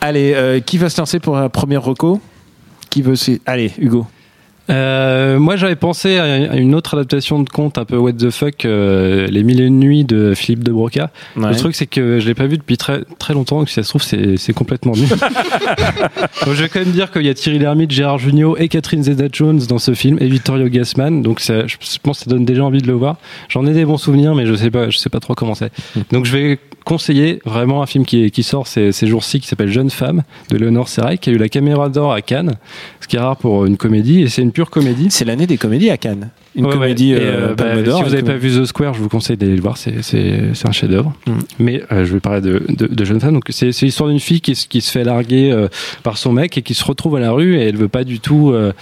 Allez, 0.00 0.32
euh, 0.34 0.60
qui 0.60 0.78
va 0.78 0.88
se 0.88 1.00
lancer 1.00 1.18
pour 1.18 1.36
la 1.36 1.48
première 1.48 1.82
reco? 1.82 2.20
Qui 2.90 3.02
veut 3.02 3.16
se... 3.16 3.32
Allez, 3.46 3.72
Hugo. 3.78 4.06
Euh, 4.70 5.38
moi, 5.38 5.56
j'avais 5.56 5.76
pensé 5.76 6.18
à 6.18 6.56
une 6.56 6.74
autre 6.74 6.94
adaptation 6.94 7.40
de 7.40 7.48
conte 7.48 7.78
un 7.78 7.84
peu 7.84 7.96
what 7.96 8.12
the 8.12 8.30
fuck, 8.30 8.64
euh, 8.64 9.26
Les 9.26 9.42
Mille 9.42 9.60
et 9.60 9.66
une 9.66 9.78
Nuits 9.78 10.04
de 10.04 10.34
Philippe 10.34 10.62
de 10.62 10.72
Broca. 10.72 11.10
Ouais. 11.36 11.50
Le 11.50 11.56
truc, 11.56 11.74
c'est 11.74 11.86
que 11.86 12.20
je 12.20 12.26
l'ai 12.26 12.34
pas 12.34 12.46
vu 12.46 12.58
depuis 12.58 12.76
très 12.76 13.02
très 13.18 13.34
longtemps, 13.34 13.58
donc 13.58 13.68
si 13.68 13.74
ça 13.74 13.82
se 13.82 13.88
trouve, 13.88 14.02
c'est 14.02 14.36
c'est 14.36 14.52
complètement 14.52 14.92
nul. 14.92 15.08
donc, 16.46 16.54
je 16.54 16.62
vais 16.62 16.68
quand 16.68 16.80
même 16.80 16.92
dire 16.92 17.10
qu'il 17.10 17.22
y 17.22 17.28
a 17.28 17.34
Thierry 17.34 17.58
Lhermitte, 17.58 17.90
Gérard 17.90 18.18
Jugnot 18.18 18.56
et 18.56 18.68
Catherine 18.68 19.02
Zeta-Jones 19.02 19.60
dans 19.68 19.78
ce 19.78 19.94
film, 19.94 20.18
et 20.20 20.28
Vittorio 20.28 20.68
Gassman. 20.68 21.22
Donc, 21.22 21.40
ça, 21.40 21.66
je 21.66 21.76
pense 22.02 22.18
que 22.18 22.24
ça 22.24 22.30
donne 22.30 22.44
déjà 22.44 22.64
envie 22.64 22.82
de 22.82 22.86
le 22.86 22.94
voir. 22.94 23.16
J'en 23.48 23.66
ai 23.66 23.72
des 23.72 23.84
bons 23.84 23.98
souvenirs, 23.98 24.34
mais 24.34 24.46
je 24.46 24.54
sais 24.54 24.70
pas, 24.70 24.90
je 24.90 24.98
sais 24.98 25.10
pas 25.10 25.20
trop 25.20 25.34
comment 25.34 25.54
c'est. 25.54 25.72
Donc, 26.12 26.24
je 26.24 26.32
vais 26.32 26.58
conseiller 26.84 27.40
vraiment 27.44 27.82
un 27.82 27.86
film 27.86 28.04
qui, 28.04 28.42
sort 28.42 28.66
ces, 28.66 28.92
ces 28.92 29.06
jours-ci, 29.06 29.40
qui 29.40 29.46
s'appelle 29.46 29.70
Jeune 29.70 29.90
femme 29.90 30.22
de 30.50 30.56
Léonore 30.56 30.88
Serrail, 30.88 31.18
qui 31.18 31.30
a 31.30 31.32
eu 31.32 31.38
la 31.38 31.48
caméra 31.48 31.88
d'or 31.88 32.12
à 32.12 32.22
Cannes, 32.22 32.56
ce 33.00 33.06
qui 33.08 33.16
est 33.16 33.20
rare 33.20 33.36
pour 33.36 33.66
une 33.66 33.76
comédie, 33.76 34.22
et 34.22 34.28
c'est 34.28 34.42
une 34.42 34.51
pure 34.52 34.70
comédie. 34.70 35.10
C'est 35.10 35.24
l'année 35.24 35.46
des 35.46 35.58
comédies 35.58 35.90
à 35.90 35.96
Cannes. 35.96 36.30
Une 36.54 36.66
Ouais, 36.66 36.72
comédie 36.72 37.14
ouais. 37.14 37.20
Et, 37.20 37.24
euh, 37.24 37.48
euh, 37.50 37.54
bah, 37.54 37.74
si 37.76 38.02
vous 38.02 38.10
n'avez 38.10 38.22
pas 38.22 38.36
vu 38.36 38.50
The 38.50 38.64
Square, 38.66 38.92
je 38.94 39.00
vous 39.00 39.08
conseille 39.08 39.36
d'aller 39.38 39.56
le 39.56 39.62
voir. 39.62 39.76
C'est 39.78 40.02
c'est 40.02 40.50
c'est 40.54 40.68
un 40.68 40.72
chef-d'œuvre. 40.72 41.14
Mm. 41.26 41.32
Mais 41.58 41.82
euh, 41.92 42.04
je 42.04 42.12
vais 42.12 42.20
parler 42.20 42.40
de, 42.42 42.62
de, 42.68 42.86
de 42.86 43.04
jeune 43.04 43.20
femme. 43.20 43.34
Donc 43.34 43.44
c'est 43.48 43.72
c'est 43.72 43.86
l'histoire 43.86 44.10
d'une 44.10 44.20
fille 44.20 44.40
qui, 44.42 44.54
se- 44.54 44.66
qui 44.68 44.80
se 44.82 44.90
fait 44.90 45.04
larguer 45.04 45.50
euh, 45.50 45.68
par 46.02 46.18
son 46.18 46.32
mec 46.32 46.58
et 46.58 46.62
qui 46.62 46.74
se 46.74 46.84
retrouve 46.84 47.16
à 47.16 47.20
la 47.20 47.30
rue 47.32 47.56
et 47.56 47.62
elle 47.62 47.76
veut 47.76 47.88
pas 47.88 48.04
du 48.04 48.20
tout 48.20 48.50
euh, 48.50 48.72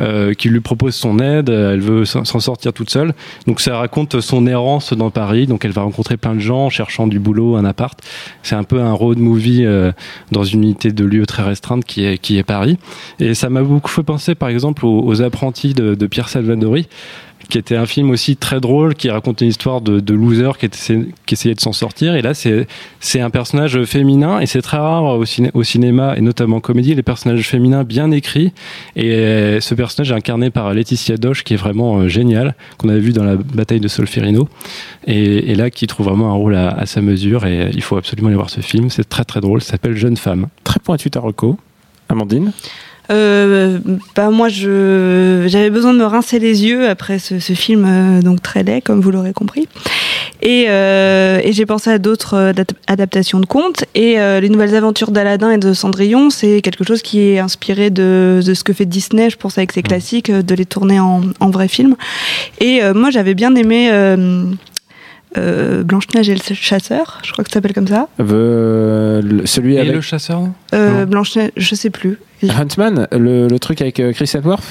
euh, 0.00 0.32
qu'il 0.32 0.52
lui 0.52 0.60
propose 0.60 0.94
son 0.94 1.18
aide. 1.18 1.50
Elle 1.50 1.80
veut 1.80 2.04
s'en 2.06 2.24
sortir 2.24 2.72
toute 2.72 2.88
seule. 2.90 3.12
Donc 3.46 3.60
ça 3.60 3.76
raconte 3.76 4.20
son 4.20 4.46
errance 4.46 4.94
dans 4.94 5.10
Paris. 5.10 5.46
Donc 5.46 5.64
elle 5.66 5.72
va 5.72 5.82
rencontrer 5.82 6.16
plein 6.16 6.34
de 6.34 6.40
gens 6.40 6.66
en 6.66 6.70
cherchant 6.70 7.06
du 7.06 7.18
boulot, 7.18 7.56
un 7.56 7.64
appart. 7.66 7.98
C'est 8.42 8.54
un 8.56 8.64
peu 8.64 8.80
un 8.80 8.92
road 8.92 9.18
movie 9.18 9.66
euh, 9.66 9.92
dans 10.32 10.44
une 10.44 10.62
unité 10.62 10.92
de 10.92 11.04
lieu 11.04 11.26
très 11.26 11.42
restreinte 11.42 11.84
qui 11.84 12.04
est 12.04 12.16
qui 12.16 12.38
est 12.38 12.42
Paris. 12.42 12.78
Et 13.20 13.34
ça 13.34 13.50
m'a 13.50 13.62
beaucoup 13.62 13.90
fait 13.90 14.02
penser, 14.02 14.34
par 14.34 14.48
exemple, 14.48 14.86
aux, 14.86 15.02
aux 15.04 15.20
apprentis 15.20 15.74
de, 15.74 15.94
de 15.94 16.06
Pierre 16.06 16.28
Salvadori 16.30 16.88
qui 17.48 17.58
était 17.58 17.76
un 17.76 17.86
film 17.86 18.10
aussi 18.10 18.36
très 18.36 18.60
drôle, 18.60 18.94
qui 18.94 19.10
racontait 19.10 19.44
une 19.44 19.50
histoire 19.50 19.80
de, 19.80 20.12
loser 20.12 20.52
qui, 20.58 20.68
essayait 21.32 21.54
de 21.54 21.60
s'en 21.60 21.72
sortir. 21.72 22.14
Et 22.14 22.22
là, 22.22 22.32
c'est 22.34 23.20
un 23.20 23.30
personnage 23.30 23.82
féminin, 23.84 24.40
et 24.40 24.46
c'est 24.46 24.62
très 24.62 24.76
rare 24.76 25.04
au, 25.04 25.24
ciné- 25.24 25.50
au 25.54 25.62
cinéma, 25.62 26.14
et 26.16 26.20
notamment 26.20 26.56
en 26.56 26.60
comédie, 26.60 26.94
les 26.94 27.02
personnages 27.02 27.48
féminins 27.48 27.84
bien 27.84 28.10
écrits. 28.10 28.52
Et 28.96 29.12
euh, 29.12 29.60
ce 29.60 29.74
personnage 29.74 30.10
est 30.10 30.14
incarné 30.14 30.50
par 30.50 30.72
Laetitia 30.74 31.16
Doche, 31.16 31.44
qui 31.44 31.54
est 31.54 31.58
vraiment 31.58 32.00
euh, 32.00 32.08
génial, 32.08 32.54
qu'on 32.76 32.88
avait 32.88 33.00
vu 33.00 33.12
dans 33.12 33.24
la 33.24 33.36
bataille 33.36 33.80
de 33.80 33.88
Solferino, 33.88 34.48
et, 35.06 35.54
là, 35.54 35.70
qui 35.70 35.86
trouve 35.86 36.06
vraiment 36.06 36.30
un 36.30 36.34
rôle 36.34 36.54
à, 36.54 36.84
sa 36.86 37.00
mesure. 37.00 37.46
Et 37.46 37.70
il 37.72 37.82
faut 37.82 37.96
absolument 37.96 38.28
aller 38.28 38.36
voir 38.36 38.50
ce 38.50 38.60
film. 38.60 38.90
C'est 38.90 39.08
très 39.08 39.24
très 39.24 39.40
drôle. 39.40 39.62
Ça 39.62 39.72
s'appelle 39.72 39.96
Jeune 39.96 40.16
femme. 40.16 40.48
Très 40.64 40.80
pointu 40.80 41.10
ta. 41.10 41.20
Amandine? 42.08 42.52
Euh, 43.10 43.78
bah 44.14 44.30
moi, 44.30 44.48
je 44.48 45.44
j'avais 45.46 45.70
besoin 45.70 45.94
de 45.94 45.98
me 45.98 46.04
rincer 46.04 46.38
les 46.38 46.64
yeux 46.64 46.88
après 46.88 47.18
ce, 47.18 47.38
ce 47.38 47.52
film 47.54 47.84
euh, 47.86 48.20
donc 48.22 48.42
très 48.42 48.62
laid, 48.62 48.82
comme 48.82 49.00
vous 49.00 49.10
l'aurez 49.10 49.32
compris. 49.32 49.66
Et, 50.40 50.66
euh, 50.68 51.40
et 51.42 51.52
j'ai 51.52 51.66
pensé 51.66 51.90
à 51.90 51.98
d'autres 51.98 52.34
euh, 52.34 52.52
adap- 52.52 52.74
adaptations 52.86 53.40
de 53.40 53.46
contes. 53.46 53.84
Et 53.94 54.20
euh, 54.20 54.40
les 54.40 54.48
nouvelles 54.50 54.74
aventures 54.76 55.10
d'Aladin 55.10 55.50
et 55.50 55.58
de 55.58 55.72
Cendrillon, 55.72 56.30
c'est 56.30 56.60
quelque 56.60 56.84
chose 56.84 57.02
qui 57.02 57.20
est 57.20 57.38
inspiré 57.38 57.90
de, 57.90 58.40
de 58.44 58.54
ce 58.54 58.62
que 58.62 58.72
fait 58.72 58.86
Disney, 58.86 59.30
je 59.30 59.36
pense, 59.36 59.58
avec 59.58 59.72
ses 59.72 59.82
classiques, 59.82 60.30
euh, 60.30 60.42
de 60.42 60.54
les 60.54 60.66
tourner 60.66 61.00
en, 61.00 61.22
en 61.40 61.50
vrai 61.50 61.66
film. 61.66 61.96
Et 62.60 62.82
euh, 62.82 62.94
moi, 62.94 63.10
j'avais 63.10 63.34
bien 63.34 63.54
aimé. 63.54 63.88
Euh, 65.36 65.82
Blanche-Neige 65.82 66.30
et 66.30 66.34
le 66.34 66.40
chasseur, 66.54 67.20
je 67.24 67.32
crois 67.32 67.44
que 67.44 67.50
ça 67.50 67.54
s'appelle 67.54 67.74
comme 67.74 67.86
ça. 67.88 68.08
Euh, 68.20 69.20
le- 69.22 69.46
celui 69.46 69.74
Et 69.74 69.80
avec 69.80 69.92
le 69.94 70.00
chasseur 70.00 70.42
Euh. 70.74 71.04
Blanche-Neige, 71.06 71.50
je 71.56 71.74
sais 71.74 71.90
plus. 71.90 72.18
Huntsman, 72.48 73.06
le, 73.12 73.48
le 73.48 73.58
truc 73.58 73.80
avec 73.80 74.00
euh, 74.00 74.12
Chris 74.12 74.30
Hemsworth? 74.34 74.62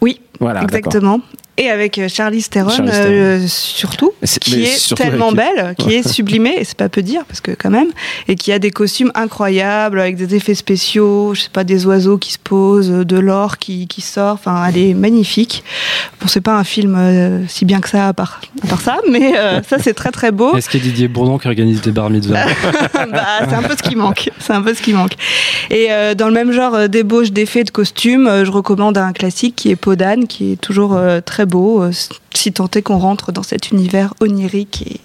Oui, 0.00 0.20
Voilà, 0.40 0.62
exactement. 0.62 1.20
Et 1.58 1.68
avec 1.68 1.98
euh, 1.98 2.08
Charlize 2.08 2.48
Theron, 2.48 2.70
euh, 2.88 3.44
surtout, 3.46 4.11
C'est- 4.24 4.38
qui 4.40 4.62
est 4.64 4.94
tellement 4.94 5.32
belle, 5.32 5.74
qui 5.78 5.94
est 5.94 6.06
sublimée, 6.08 6.54
et 6.58 6.64
c'est 6.64 6.76
pas 6.76 6.88
peu 6.88 7.02
dire, 7.02 7.24
parce 7.26 7.40
que 7.40 7.50
quand 7.52 7.70
même, 7.70 7.88
et 8.28 8.36
qui 8.36 8.52
a 8.52 8.58
des 8.58 8.70
costumes 8.70 9.10
incroyables, 9.14 9.98
avec 10.00 10.16
des 10.16 10.34
effets 10.36 10.54
spéciaux, 10.54 11.34
je 11.34 11.42
sais 11.42 11.48
pas, 11.52 11.64
des 11.64 11.86
oiseaux 11.86 12.18
qui 12.18 12.32
se 12.32 12.38
posent, 12.38 12.90
de 12.90 13.18
l'or 13.18 13.58
qui, 13.58 13.86
qui 13.88 14.00
sort, 14.00 14.34
enfin, 14.34 14.64
elle 14.68 14.78
est 14.78 14.94
magnifique. 14.94 15.64
Bon, 16.20 16.28
c'est 16.28 16.40
pas 16.40 16.56
un 16.56 16.64
film 16.64 16.94
euh, 16.96 17.40
si 17.48 17.64
bien 17.64 17.80
que 17.80 17.88
ça, 17.88 18.08
à 18.08 18.12
part, 18.12 18.40
à 18.62 18.66
part 18.68 18.80
ça, 18.80 18.98
mais 19.10 19.36
euh, 19.36 19.60
ça, 19.68 19.78
c'est 19.80 19.94
très 19.94 20.10
très 20.10 20.30
beau. 20.30 20.54
Est-ce 20.56 20.68
qu'il 20.68 20.80
y 20.80 20.82
a 20.84 20.86
Didier 20.88 21.08
Bourdon 21.08 21.38
qui 21.38 21.48
organise 21.48 21.80
des 21.80 21.90
bar 21.90 22.10
mitzvahs 22.10 22.46
Bah, 22.94 23.26
c'est 23.48 23.54
un 23.54 23.62
peu 23.62 23.74
ce 23.76 23.82
qui 23.82 23.96
manque. 23.96 24.30
C'est 24.38 24.52
un 24.52 24.62
peu 24.62 24.74
ce 24.74 24.82
qui 24.82 24.92
manque. 24.92 25.14
Et 25.70 25.88
euh, 25.90 26.14
dans 26.14 26.28
le 26.28 26.34
même 26.34 26.52
genre 26.52 26.88
d'ébauche 26.88 27.32
d'effets 27.32 27.64
de 27.64 27.70
costumes, 27.70 28.44
je 28.44 28.50
recommande 28.50 28.98
un 28.98 29.12
classique 29.12 29.56
qui 29.56 29.70
est 29.70 29.76
Podane, 29.76 30.26
qui 30.26 30.52
est 30.52 30.60
toujours 30.60 30.98
très 31.24 31.46
beau, 31.46 31.84
si 32.34 32.52
tant 32.52 32.68
est 32.74 32.82
qu'on 32.82 32.98
rentre 32.98 33.32
dans 33.32 33.42
cet 33.42 33.70
univers 33.70 34.11
onirique 34.20 35.00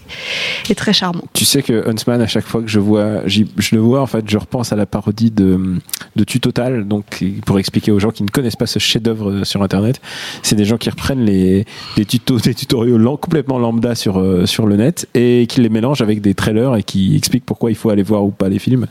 et, 0.70 0.76
très 0.76 0.94
charmant. 0.94 1.24
Tu 1.34 1.46
sais 1.46 1.64
que 1.64 1.88
Huntsman, 1.88 2.22
à 2.22 2.28
chaque 2.28 2.46
fois 2.46 2.62
que 2.62 2.68
je 2.68 2.80
vois, 2.80 3.26
je 3.26 3.46
le 3.72 3.80
vois, 3.80 4.02
en 4.02 4.08
fait, 4.08 4.30
je 4.30 4.38
repense 4.38 4.72
à 4.72 4.76
la 4.76 4.86
parodie 4.86 5.32
de, 5.32 5.80
de 6.18 6.24
tutotal, 6.24 6.88
donc 6.88 7.24
pour 7.46 7.60
expliquer 7.60 7.92
aux 7.92 8.00
gens 8.00 8.12
qui 8.12 8.24
ne 8.24 8.30
connaissent 8.30 8.56
pas 8.56 8.68
ce 8.68 8.80
chef-d'œuvre 8.80 9.32
euh, 9.32 9.44
sur 9.46 9.64
Internet, 9.64 10.02
c'est 10.44 10.56
des 10.56 10.66
gens 10.66 10.78
qui 10.78 10.90
reprennent 10.90 11.24
les 11.24 11.66
des 11.96 12.06
tutos, 12.06 12.40
des 12.44 12.54
tutoriels 12.54 13.02
complètement 13.22 13.60
lambda 13.60 13.96
sur 13.96 14.20
euh, 14.20 14.46
sur 14.46 14.66
le 14.66 14.76
net 14.76 15.08
et 15.14 15.46
qui 15.48 15.62
les 15.62 15.70
mélangent 15.70 16.02
avec 16.02 16.22
des 16.22 16.34
trailers 16.34 16.76
et 16.76 16.84
qui 16.84 17.16
expliquent 17.16 17.46
pourquoi 17.46 17.72
il 17.72 17.76
faut 17.76 17.90
aller 17.90 18.04
voir 18.04 18.24
ou 18.24 18.32
pas 18.32 18.50
les 18.50 18.60
films. 18.60 18.88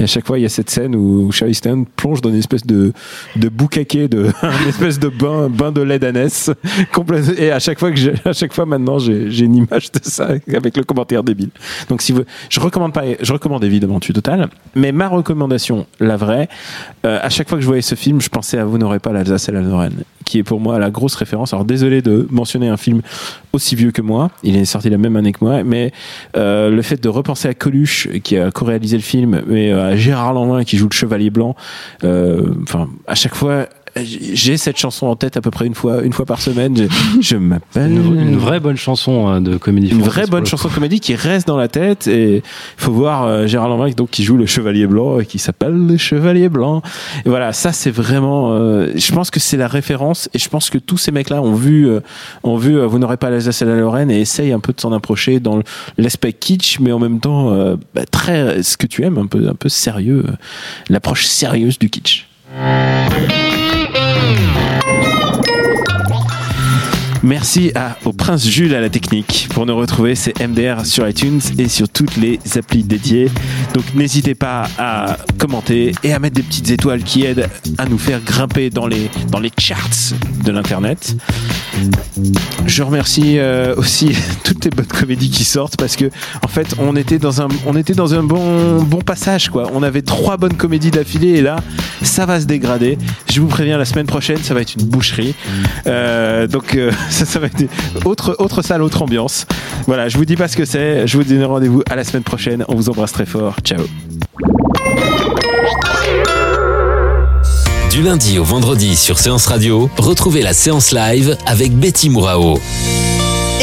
Et 0.00 0.04
à 0.04 0.06
chaque 0.06 0.26
fois, 0.26 0.38
il 0.38 0.42
y 0.42 0.46
a 0.46 0.48
cette 0.48 0.70
scène 0.70 0.96
où 0.96 1.30
Charlie 1.30 1.54
Theron 1.54 1.84
plonge 1.96 2.20
dans 2.20 2.30
une 2.30 2.36
espèce 2.36 2.66
de 2.66 2.92
de 3.36 3.48
boucaquet, 3.48 4.08
une 4.12 4.68
espèce 4.68 4.98
de 4.98 5.08
bain 5.08 5.48
bain 5.48 5.70
de 5.70 5.82
lait 5.82 5.98
d'ânesse. 5.98 6.50
Et 7.38 7.50
à 7.50 7.58
chaque 7.58 7.78
fois 7.78 7.92
que 7.92 8.28
à 8.28 8.32
chaque 8.32 8.52
fois 8.52 8.66
maintenant, 8.66 8.98
j'ai 8.98 9.30
j'ai 9.30 9.44
une 9.44 9.56
image 9.56 9.92
de 9.92 10.00
ça 10.02 10.30
avec 10.54 10.76
le 10.76 10.84
commentaire 10.84 11.22
débile. 11.22 11.50
Donc 11.88 12.00
si 12.00 12.12
vous, 12.12 12.22
je 12.48 12.60
recommande 12.60 12.92
pas, 12.92 13.02
je 13.20 13.32
recommande 13.32 13.62
évidemment 13.64 14.00
Tu 14.00 14.12
Total, 14.12 14.48
mais 14.74 14.92
ma 14.92 15.08
recommandation, 15.08 15.86
la 16.00 16.16
vraie, 16.16 16.48
euh, 17.04 17.18
à 17.20 17.28
chaque 17.28 17.48
fois 17.48 17.58
que 17.58 17.62
je 17.62 17.66
voyais 17.66 17.82
ce 17.82 17.94
film, 17.94 18.20
je 18.20 18.28
pensais 18.28 18.58
à 18.58 18.64
Vous 18.64 18.78
n'aurez 18.78 18.98
pas 18.98 19.12
l'Alsace 19.12 19.48
et 19.48 19.52
la 19.52 19.60
Lorraine, 19.60 20.04
qui 20.24 20.38
est 20.38 20.42
pour 20.42 20.60
moi 20.60 20.78
la 20.78 20.90
grosse 20.90 21.14
référence. 21.14 21.52
Alors 21.52 21.64
désolé 21.64 22.02
de 22.02 22.26
mentionner 22.30 22.68
un 22.68 22.76
film 22.76 23.02
aussi 23.52 23.74
vieux 23.74 23.90
que 23.90 24.02
moi, 24.02 24.30
il 24.42 24.56
est 24.56 24.64
sorti 24.64 24.90
la 24.90 24.98
même 24.98 25.16
année 25.16 25.32
que 25.32 25.44
moi, 25.44 25.64
mais 25.64 25.92
euh, 26.36 26.70
le 26.70 26.82
fait 26.82 27.02
de 27.02 27.08
repenser 27.08 27.48
à 27.48 27.54
Coluche 27.54 28.08
qui 28.22 28.36
a 28.36 28.50
co-réalisé 28.50 28.96
le 28.96 29.02
film, 29.02 29.42
mais 29.46 29.72
euh, 29.72 29.92
à 29.92 29.96
Gérard 29.96 30.32
Lanvin 30.32 30.64
qui 30.64 30.76
joue 30.76 30.88
le 30.88 30.94
Chevalier 30.94 31.30
Blanc, 31.30 31.54
enfin 32.02 32.88
à 33.06 33.14
chaque 33.14 33.34
fois. 33.34 33.66
J'ai 33.96 34.56
cette 34.56 34.78
chanson 34.78 35.06
en 35.06 35.16
tête 35.16 35.36
à 35.36 35.40
peu 35.40 35.50
près 35.50 35.66
une 35.66 35.74
fois, 35.74 36.02
une 36.02 36.12
fois 36.12 36.24
par 36.24 36.40
semaine. 36.40 36.88
Je, 37.20 37.36
m'appelle 37.36 37.92
Une, 37.92 38.20
une 38.20 38.36
vraie 38.36 38.60
bonne 38.60 38.76
chanson 38.76 39.28
euh, 39.28 39.40
de 39.40 39.56
comédie 39.56 39.88
une 39.90 40.02
vraie 40.02 40.26
bonne 40.26 40.46
chanson 40.46 40.68
coup. 40.68 40.74
comédie 40.74 41.00
qui 41.00 41.14
reste 41.14 41.46
dans 41.46 41.56
la 41.56 41.68
tête 41.68 42.06
et 42.06 42.36
il 42.36 42.42
faut 42.76 42.92
voir 42.92 43.24
euh, 43.24 43.46
Gérard 43.46 43.68
Lanvin 43.68 43.90
donc 43.90 44.10
qui 44.10 44.24
joue 44.24 44.36
le 44.36 44.46
chevalier 44.46 44.86
blanc 44.86 45.20
et 45.20 45.26
qui 45.26 45.38
s'appelle 45.38 45.74
le 45.74 45.96
chevalier 45.96 46.48
blanc 46.48 46.82
et 47.24 47.28
voilà 47.28 47.52
ça 47.52 47.72
c'est 47.72 47.90
vraiment 47.90 48.52
euh, 48.52 48.90
je 48.94 49.12
pense 49.12 49.30
que 49.30 49.40
c'est 49.40 49.56
la 49.56 49.68
référence 49.68 50.28
et 50.34 50.38
je 50.38 50.48
pense 50.48 50.70
que 50.70 50.78
tous 50.78 50.98
ces 50.98 51.12
mecs 51.12 51.30
là 51.30 51.42
ont 51.42 51.54
vu 51.54 51.88
euh, 51.88 52.00
ont 52.42 52.56
vu 52.56 52.78
euh, 52.78 52.86
vous 52.86 52.98
n'aurez 52.98 53.16
pas 53.16 53.30
l'Alsace 53.30 53.62
et 53.62 53.64
la 53.64 53.76
Lorraine 53.76 54.10
et 54.10 54.20
essayent 54.20 54.52
un 54.52 54.60
peu 54.60 54.72
de 54.72 54.80
s'en 54.80 54.92
approcher 54.92 55.40
dans 55.40 55.60
l'aspect 55.98 56.32
kitsch 56.32 56.78
mais 56.80 56.92
en 56.92 56.98
même 56.98 57.20
temps 57.20 57.52
euh, 57.52 57.76
bah, 57.94 58.04
très 58.10 58.62
ce 58.62 58.76
que 58.76 58.86
tu 58.86 59.02
aimes 59.04 59.18
un 59.18 59.26
peu 59.26 59.48
un 59.48 59.54
peu 59.54 59.68
sérieux 59.68 60.24
l'approche 60.88 61.26
sérieuse 61.26 61.78
du 61.78 61.90
kitsch 61.90 62.26
Merci 67.22 67.72
au 68.04 68.12
Prince 68.12 68.46
Jules 68.46 68.74
à 68.74 68.80
la 68.80 68.90
technique. 68.90 69.48
Pour 69.54 69.64
nous 69.64 69.76
retrouver, 69.76 70.14
c'est 70.16 70.38
MDR 70.44 70.84
sur 70.84 71.08
iTunes 71.08 71.40
et 71.56 71.68
sur 71.68 71.88
toutes 71.88 72.16
les 72.16 72.40
applis 72.56 72.82
dédiées. 72.82 73.30
Donc 73.74 73.84
n'hésitez 73.94 74.34
pas 74.34 74.68
à 74.76 75.16
commenter 75.38 75.92
et 76.02 76.12
à 76.12 76.18
mettre 76.18 76.34
des 76.36 76.42
petites 76.42 76.70
étoiles 76.70 77.04
qui 77.04 77.24
aident 77.24 77.48
à 77.78 77.86
nous 77.86 77.98
faire 77.98 78.20
grimper 78.20 78.70
dans 78.70 78.86
les 78.86 79.08
charts 79.58 80.14
de 80.44 80.50
l'Internet. 80.50 81.16
Je 82.66 82.82
remercie 82.82 83.38
euh, 83.38 83.74
aussi 83.76 84.16
toutes 84.44 84.64
les 84.64 84.70
bonnes 84.70 84.86
comédies 84.86 85.30
qui 85.30 85.44
sortent 85.44 85.76
parce 85.76 85.96
que 85.96 86.06
en 86.42 86.48
fait 86.48 86.74
on 86.78 86.96
était 86.96 87.18
dans 87.18 87.42
un 87.42 87.48
on 87.66 87.76
était 87.76 87.94
dans 87.94 88.14
un 88.14 88.22
bon 88.22 88.82
bon 88.82 89.00
passage 89.00 89.48
quoi. 89.48 89.70
On 89.74 89.82
avait 89.82 90.02
trois 90.02 90.36
bonnes 90.36 90.56
comédies 90.56 90.90
d'affilée 90.90 91.38
et 91.38 91.42
là 91.42 91.56
ça 92.02 92.26
va 92.26 92.40
se 92.40 92.46
dégrader. 92.46 92.98
Je 93.30 93.40
vous 93.40 93.46
préviens 93.48 93.78
la 93.78 93.84
semaine 93.84 94.06
prochaine 94.06 94.38
ça 94.38 94.54
va 94.54 94.60
être 94.60 94.74
une 94.74 94.86
boucherie. 94.86 95.34
Euh, 95.86 96.46
donc 96.46 96.74
euh, 96.74 96.90
ça, 97.10 97.24
ça 97.24 97.38
va 97.38 97.46
être 97.46 97.64
autre 98.04 98.36
autre 98.38 98.62
salle 98.62 98.82
autre 98.82 99.02
ambiance. 99.02 99.46
Voilà 99.86 100.08
je 100.08 100.16
vous 100.18 100.24
dis 100.24 100.36
pas 100.36 100.48
ce 100.48 100.56
que 100.56 100.64
c'est. 100.64 101.06
Je 101.06 101.16
vous 101.16 101.24
donne 101.24 101.44
rendez-vous 101.44 101.82
à 101.88 101.96
la 101.96 102.04
semaine 102.04 102.24
prochaine. 102.24 102.64
On 102.68 102.74
vous 102.74 102.88
embrasse 102.88 103.12
très 103.12 103.26
fort. 103.26 103.56
Ciao. 103.64 103.82
Lundi 108.02 108.40
au 108.40 108.44
vendredi 108.44 108.96
sur 108.96 109.20
Séance 109.20 109.46
Radio, 109.46 109.88
retrouvez 109.96 110.42
la 110.42 110.54
séance 110.54 110.90
live 110.90 111.36
avec 111.46 111.72
Betty 111.72 112.10
Mourao. 112.10 112.58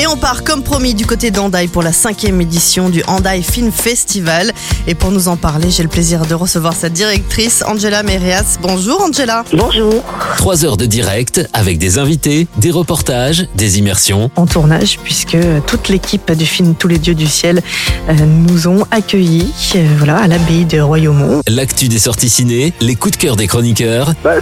Et 0.01 0.07
on 0.07 0.15
part 0.15 0.45
comme 0.45 0.63
promis 0.63 0.93
du 0.93 1.05
côté 1.05 1.29
d'Andaï 1.29 1.67
pour 1.67 1.83
la 1.83 1.91
cinquième 1.91 2.39
édition 2.39 2.89
du 2.89 3.03
Andaï 3.07 3.43
Film 3.43 3.69
Festival. 3.69 4.53
Et 4.87 4.95
pour 4.95 5.11
nous 5.11 5.27
en 5.27 5.35
parler, 5.35 5.69
j'ai 5.71 5.83
le 5.83 5.89
plaisir 5.89 6.25
de 6.25 6.33
recevoir 6.33 6.71
sa 6.73 6.87
directrice, 6.87 7.65
Angela 7.67 8.01
Merias. 8.01 8.57
Bonjour 8.61 9.01
Angela. 9.01 9.43
Bonjour. 9.51 10.01
Trois 10.37 10.63
heures 10.63 10.77
de 10.77 10.85
direct 10.85 11.41
avec 11.51 11.79
des 11.79 11.97
invités, 11.97 12.47
des 12.59 12.71
reportages, 12.71 13.45
des 13.55 13.77
immersions. 13.77 14.31
En 14.37 14.45
tournage, 14.45 14.99
puisque 15.03 15.37
toute 15.67 15.89
l'équipe 15.89 16.31
du 16.31 16.45
film 16.45 16.75
Tous 16.75 16.87
les 16.87 16.97
dieux 16.97 17.15
du 17.15 17.27
ciel 17.27 17.61
euh, 18.07 18.13
nous 18.13 18.69
ont 18.69 18.85
accueillis 18.91 19.51
euh, 19.75 19.85
voilà, 19.97 20.15
à 20.19 20.27
l'abbaye 20.27 20.63
de 20.63 20.79
Royaumont. 20.79 21.41
L'actu 21.45 21.89
des 21.89 21.99
sorties 21.99 22.29
ciné, 22.29 22.71
les 22.79 22.95
coups 22.95 23.17
de 23.17 23.21
cœur 23.21 23.35
des 23.35 23.47
chroniqueurs. 23.47 24.13
Bah, 24.23 24.35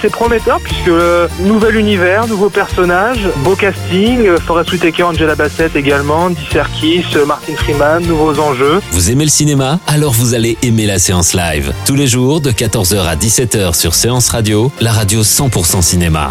c'est- 0.00 0.10
prometteur 0.10 0.58
puisque 0.60 0.88
euh, 0.88 1.28
nouvel 1.40 1.76
univers, 1.76 2.26
nouveaux 2.26 2.50
personnages, 2.50 3.28
beau 3.44 3.54
casting, 3.54 4.26
euh, 4.26 4.38
Forest 4.38 4.72
Whitaker, 4.72 5.03
Angela 5.04 5.34
Bassett 5.34 5.76
également, 5.76 6.24
Andy 6.24 6.44
Serkis, 6.50 7.04
Martin 7.26 7.54
Freeman, 7.56 8.04
nouveaux 8.06 8.38
enjeux. 8.38 8.80
Vous 8.90 9.10
aimez 9.10 9.24
le 9.24 9.30
cinéma? 9.30 9.78
Alors 9.86 10.12
vous 10.12 10.34
allez 10.34 10.56
aimer 10.62 10.86
la 10.86 10.98
séance 10.98 11.34
live. 11.34 11.72
Tous 11.86 11.94
les 11.94 12.06
jours 12.06 12.40
de 12.40 12.50
14h 12.50 13.04
à 13.04 13.16
17h 13.16 13.74
sur 13.74 13.94
Séance 13.94 14.28
Radio, 14.30 14.72
la 14.80 14.92
radio 14.92 15.22
100% 15.22 15.82
cinéma. 15.82 16.30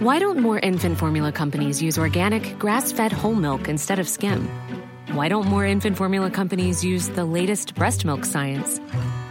Why 0.00 0.20
don't 0.20 0.38
more 0.38 0.60
infant 0.62 0.96
formula 0.96 1.32
companies 1.32 1.82
use 1.82 1.98
organic, 1.98 2.58
grass 2.58 2.92
fed 2.92 3.12
whole 3.12 3.34
milk 3.34 3.68
instead 3.68 3.98
of 3.98 4.06
skim? 4.06 4.48
Why 5.12 5.28
don't 5.28 5.46
more 5.48 5.64
infant 5.64 5.96
formula 5.96 6.30
companies 6.30 6.84
use 6.84 7.08
the 7.08 7.24
latest 7.24 7.74
breast 7.74 8.04
milk 8.04 8.24
science? 8.24 8.80